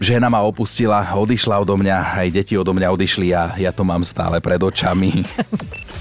žena 0.01 0.33
ma 0.33 0.41
opustila, 0.41 1.13
odišla 1.13 1.61
odo 1.61 1.77
mňa, 1.77 2.25
aj 2.25 2.27
deti 2.33 2.57
odo 2.57 2.73
mňa 2.73 2.89
odišli 2.89 3.37
a 3.37 3.53
ja 3.61 3.69
to 3.69 3.85
mám 3.85 4.01
stále 4.01 4.41
pred 4.41 4.57
očami. 4.57 5.21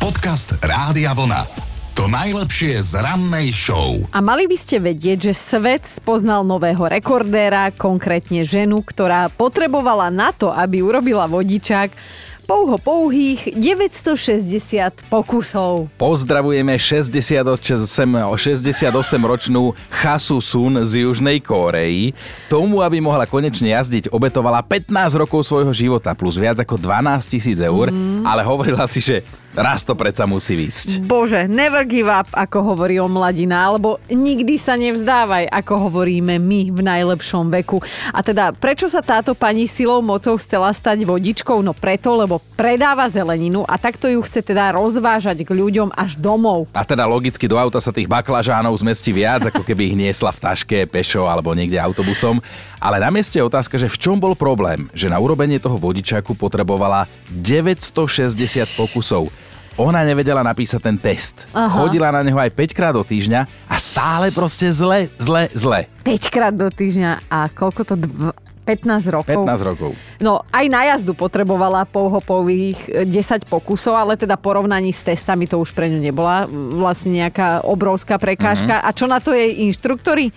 Podcast 0.00 0.56
Rádia 0.64 1.12
Vlna. 1.12 1.65
To 1.96 2.12
najlepšie 2.12 2.84
z 2.84 3.00
rannej 3.00 3.56
show. 3.56 3.96
A 4.12 4.20
mali 4.20 4.44
by 4.44 4.52
ste 4.52 4.76
vedieť, 4.76 5.32
že 5.32 5.32
svet 5.32 5.88
spoznal 5.88 6.44
nového 6.44 6.84
rekordéra, 6.84 7.72
konkrétne 7.72 8.44
ženu, 8.44 8.84
ktorá 8.84 9.32
potrebovala 9.32 10.12
na 10.12 10.28
to, 10.28 10.52
aby 10.52 10.84
urobila 10.84 11.24
vodičák, 11.24 11.96
pouho 12.44 12.76
pouhých 12.76 13.48
960 13.56 15.08
pokusov. 15.08 15.88
Pozdravujeme 15.96 16.76
68-ročnú 16.76 19.72
Chasu 19.88 20.44
Sun 20.44 20.84
z 20.84 21.08
Južnej 21.08 21.40
Kórei. 21.40 22.12
Tomu, 22.52 22.84
aby 22.84 23.00
mohla 23.00 23.24
konečne 23.24 23.72
jazdiť, 23.72 24.12
obetovala 24.12 24.60
15 24.68 24.92
rokov 25.16 25.48
svojho 25.48 25.72
života 25.72 26.12
plus 26.12 26.36
viac 26.36 26.60
ako 26.60 26.76
12 26.76 27.24
tisíc 27.24 27.56
eur, 27.56 27.88
ale 28.20 28.44
hovorila 28.44 28.84
si, 28.84 29.00
že 29.00 29.24
raz 29.56 29.82
to 29.82 29.96
predsa 29.96 30.28
musí 30.28 30.54
výsť. 30.54 31.02
Bože, 31.08 31.48
never 31.48 31.82
give 31.88 32.06
up, 32.06 32.28
ako 32.36 32.76
hovorí 32.76 33.00
o 33.00 33.08
mladina, 33.08 33.72
alebo 33.72 33.96
nikdy 34.12 34.60
sa 34.60 34.76
nevzdávaj, 34.76 35.48
ako 35.48 35.88
hovoríme 35.88 36.36
my 36.36 36.70
v 36.70 36.80
najlepšom 36.84 37.48
veku. 37.50 37.80
A 38.12 38.20
teda, 38.20 38.52
prečo 38.52 38.86
sa 38.86 39.00
táto 39.00 39.32
pani 39.32 39.64
silou 39.64 40.04
mocou 40.04 40.36
chcela 40.36 40.70
stať 40.70 41.08
vodičkou? 41.08 41.64
No 41.64 41.72
preto, 41.72 42.12
lebo 42.14 42.44
predáva 42.54 43.08
zeleninu 43.08 43.64
a 43.64 43.80
takto 43.80 44.06
ju 44.06 44.20
chce 44.20 44.44
teda 44.44 44.76
rozvážať 44.76 45.42
k 45.42 45.50
ľuďom 45.56 45.96
až 45.96 46.20
domov. 46.20 46.68
A 46.76 46.84
teda 46.84 47.08
logicky 47.08 47.48
do 47.48 47.56
auta 47.56 47.80
sa 47.80 47.90
tých 47.90 48.06
baklažánov 48.06 48.76
zmestí 48.76 49.10
viac, 49.16 49.48
ako 49.48 49.64
keby 49.64 49.92
ich 49.92 49.96
niesla 49.96 50.30
v 50.36 50.42
taške, 50.44 50.78
pešo 50.84 51.24
alebo 51.24 51.56
niekde 51.56 51.80
autobusom. 51.80 52.44
Ale 52.76 53.00
na 53.00 53.08
mieste 53.08 53.40
je 53.40 53.44
otázka, 53.48 53.80
že 53.80 53.88
v 53.88 53.96
čom 53.96 54.16
bol 54.20 54.36
problém, 54.36 54.88
že 54.92 55.08
na 55.08 55.16
urobenie 55.16 55.56
toho 55.56 55.80
vodičáku 55.80 56.36
potrebovala 56.36 57.08
960 57.32 58.36
pokusov. 58.76 59.32
Ona 59.76 60.00
nevedela 60.08 60.40
napísať 60.40 60.80
ten 60.80 60.96
test. 60.96 61.44
Aha. 61.52 61.68
Chodila 61.68 62.08
na 62.08 62.24
neho 62.24 62.40
aj 62.40 62.48
5 62.48 62.72
krát 62.76 62.96
do 62.96 63.04
týždňa 63.04 63.68
a 63.68 63.76
stále 63.76 64.32
proste 64.32 64.72
zle, 64.72 65.12
zle, 65.20 65.52
zle. 65.52 65.84
5 66.00 66.32
krát 66.32 66.54
do 66.56 66.68
týždňa 66.72 67.28
a 67.28 67.52
koľko 67.52 67.82
to... 67.84 67.94
Dv- 68.00 68.32
15 68.66 69.14
rokov. 69.14 69.46
15 69.46 69.62
rokov. 69.62 69.90
No 70.18 70.42
aj 70.50 70.66
na 70.66 70.82
jazdu 70.90 71.14
potrebovala 71.14 71.86
pouhopových 71.86 73.06
10 73.06 73.46
pokusov, 73.46 73.94
ale 73.94 74.18
teda 74.18 74.34
porovnaní 74.34 74.90
s 74.90 75.06
testami 75.06 75.46
to 75.46 75.62
už 75.62 75.70
pre 75.70 75.86
ňu 75.86 76.02
nebola 76.02 76.50
vlastne 76.50 77.14
nejaká 77.22 77.62
obrovská 77.62 78.18
prekážka. 78.18 78.82
Mhm. 78.82 78.84
A 78.84 78.88
čo 78.90 79.06
na 79.06 79.22
to 79.22 79.30
jej 79.30 79.62
inštruktori? 79.70 80.34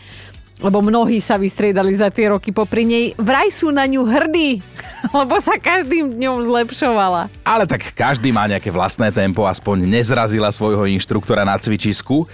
Lebo 0.59 0.83
mnohí 0.83 1.23
sa 1.23 1.39
vystriedali 1.39 1.95
za 1.95 2.11
tie 2.11 2.31
roky 2.31 2.51
popri 2.51 2.83
nej, 2.83 3.05
vraj 3.15 3.51
sú 3.51 3.71
na 3.71 3.87
ňu 3.87 4.03
hrdí, 4.03 4.59
lebo 5.19 5.39
sa 5.39 5.55
každým 5.55 6.15
dňom 6.15 6.43
zlepšovala. 6.47 7.31
Ale 7.43 7.63
tak 7.67 7.95
každý 7.95 8.31
má 8.31 8.47
nejaké 8.47 8.71
vlastné 8.71 9.11
tempo, 9.11 9.47
aspoň 9.47 9.87
nezrazila 9.87 10.51
svojho 10.51 10.87
inštruktora 10.87 11.47
na 11.47 11.55
cvičisku, 11.55 12.27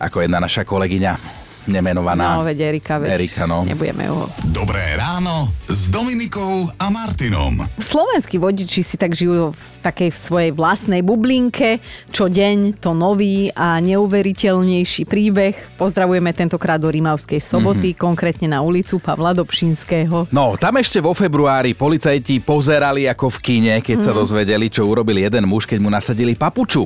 ako 0.00 0.16
jedna 0.24 0.40
naša 0.40 0.64
kolegyňa 0.64 1.39
nemenovaná. 1.66 2.36
No, 2.36 2.46
veď 2.46 2.72
Erika, 2.72 2.96
veď 2.96 3.10
Erika, 3.16 3.44
no. 3.44 3.64
nebudeme 3.64 4.08
ho. 4.08 4.30
Dobré 4.46 4.94
ráno 4.94 5.52
s 5.66 5.90
Dominikou 5.90 6.70
a 6.76 6.86
Martinom. 6.88 7.60
Slovenskí 7.76 8.36
vodiči 8.36 8.80
si 8.80 8.96
tak 8.96 9.12
žijú 9.12 9.50
v 9.50 9.64
takej 9.80 10.12
svojej 10.12 10.50
vlastnej 10.52 11.00
bublinke, 11.00 11.80
čo 12.08 12.28
deň 12.28 12.78
to 12.78 12.92
nový 12.92 13.50
a 13.52 13.80
neuveriteľnejší 13.80 15.04
príbeh. 15.04 15.56
Pozdravujeme 15.76 16.30
tentokrát 16.30 16.78
do 16.78 16.88
Rimavskej 16.88 17.40
soboty, 17.40 17.92
mm-hmm. 17.92 18.00
konkrétne 18.00 18.48
na 18.48 18.60
ulicu 18.60 19.00
Pavla 19.00 19.32
Dobšinského. 19.32 20.28
No, 20.30 20.54
tam 20.54 20.76
ešte 20.76 21.00
vo 21.00 21.12
februári 21.12 21.72
policajti 21.72 22.38
pozerali 22.40 23.08
ako 23.08 23.32
v 23.34 23.38
kine, 23.40 23.74
keď 23.80 23.98
sa 24.00 24.12
Mhm. 24.12 24.18
dozvedeli, 24.18 24.66
čo 24.68 24.84
urobil 24.84 25.18
jeden 25.18 25.48
muž, 25.48 25.64
keď 25.64 25.78
mu 25.80 25.88
nasadili 25.88 26.36
papuču. 26.36 26.84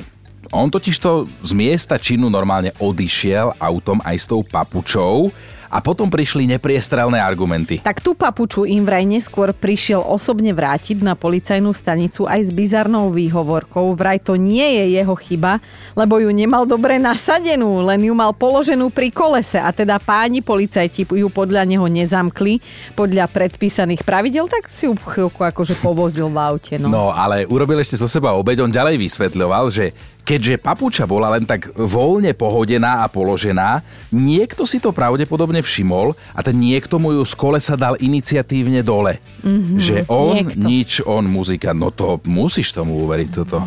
On 0.53 0.69
totižto 0.69 1.25
z 1.41 1.51
miesta 1.57 1.97
činu 1.97 2.29
normálne 2.29 2.75
odišiel 2.77 3.57
autom 3.57 4.01
aj 4.05 4.15
s 4.17 4.25
tou 4.29 4.45
papučou 4.45 5.33
a 5.75 5.83
potom 5.83 6.07
prišli 6.07 6.47
nepriestrelné 6.55 7.19
argumenty. 7.19 7.83
Tak 7.83 7.99
tú 7.99 8.15
papuču 8.15 8.63
im 8.63 8.87
vraj 8.87 9.03
neskôr 9.03 9.51
prišiel 9.51 9.99
osobne 9.99 10.55
vrátiť 10.55 11.03
na 11.03 11.19
policajnú 11.19 11.75
stanicu 11.75 12.23
aj 12.23 12.47
s 12.47 12.51
bizarnou 12.55 13.11
výhovorkou. 13.11 13.91
Vraj 13.91 14.23
to 14.23 14.39
nie 14.39 14.63
je 14.63 14.95
jeho 14.95 15.15
chyba, 15.19 15.59
lebo 15.97 16.23
ju 16.23 16.31
nemal 16.31 16.63
dobre 16.63 16.95
nasadenú, 16.95 17.83
len 17.83 18.07
ju 18.07 18.15
mal 18.15 18.31
položenú 18.31 18.87
pri 18.87 19.11
kolese 19.11 19.59
a 19.59 19.67
teda 19.75 19.99
páni 19.99 20.39
policajti 20.39 21.03
ju 21.03 21.27
podľa 21.27 21.67
neho 21.67 21.83
nezamkli 21.91 22.63
podľa 22.95 23.27
predpísaných 23.27 24.07
pravidel, 24.07 24.47
tak 24.47 24.71
si 24.71 24.87
ju 24.87 24.95
chvíľku 24.95 25.43
akože 25.43 25.75
povozil 25.83 26.31
v 26.31 26.39
aute. 26.39 26.79
No. 26.79 26.87
No, 26.87 27.03
ale 27.11 27.43
urobil 27.51 27.83
ešte 27.83 27.99
zo 27.99 28.07
seba 28.07 28.31
obeď, 28.31 28.63
on 28.63 28.71
ďalej 28.71 28.95
vysvetľoval, 28.95 29.67
že 29.67 29.91
keďže 30.25 30.57
papuča 30.57 31.05
bola 31.05 31.29
len 31.37 31.45
tak 31.45 31.69
voľne 31.77 32.33
pohodená 32.33 33.05
a 33.05 33.07
položená, 33.07 33.85
niekto 34.09 34.65
si 34.65 34.81
to 34.81 34.89
pravdepodobne 34.89 35.61
všimol 35.61 36.17
a 36.33 36.41
ten 36.41 36.57
niekto 36.57 36.97
mu 36.97 37.13
ju 37.13 37.21
z 37.21 37.33
kolesa 37.37 37.77
dal 37.77 37.93
iniciatívne 38.01 38.81
dole. 38.81 39.21
Mhm, 39.45 39.77
Že 39.77 39.95
on 40.09 40.33
niekto. 40.41 40.65
nič, 40.65 40.91
on 41.05 41.23
muzika. 41.29 41.77
No 41.77 41.93
to 41.93 42.17
musíš 42.25 42.73
tomu 42.73 43.05
uveriť 43.05 43.29
toto. 43.31 43.61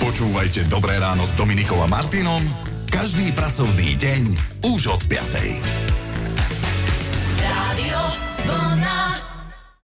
Počúvajte 0.00 0.64
Dobré 0.72 0.96
ráno 0.96 1.28
s 1.28 1.36
Dominikou 1.36 1.76
a 1.84 1.86
Martinom 1.86 2.40
každý 2.88 3.28
pracovný 3.36 3.92
deň 3.98 4.22
už 4.64 4.88
od 4.88 5.02
5. 5.04 6.05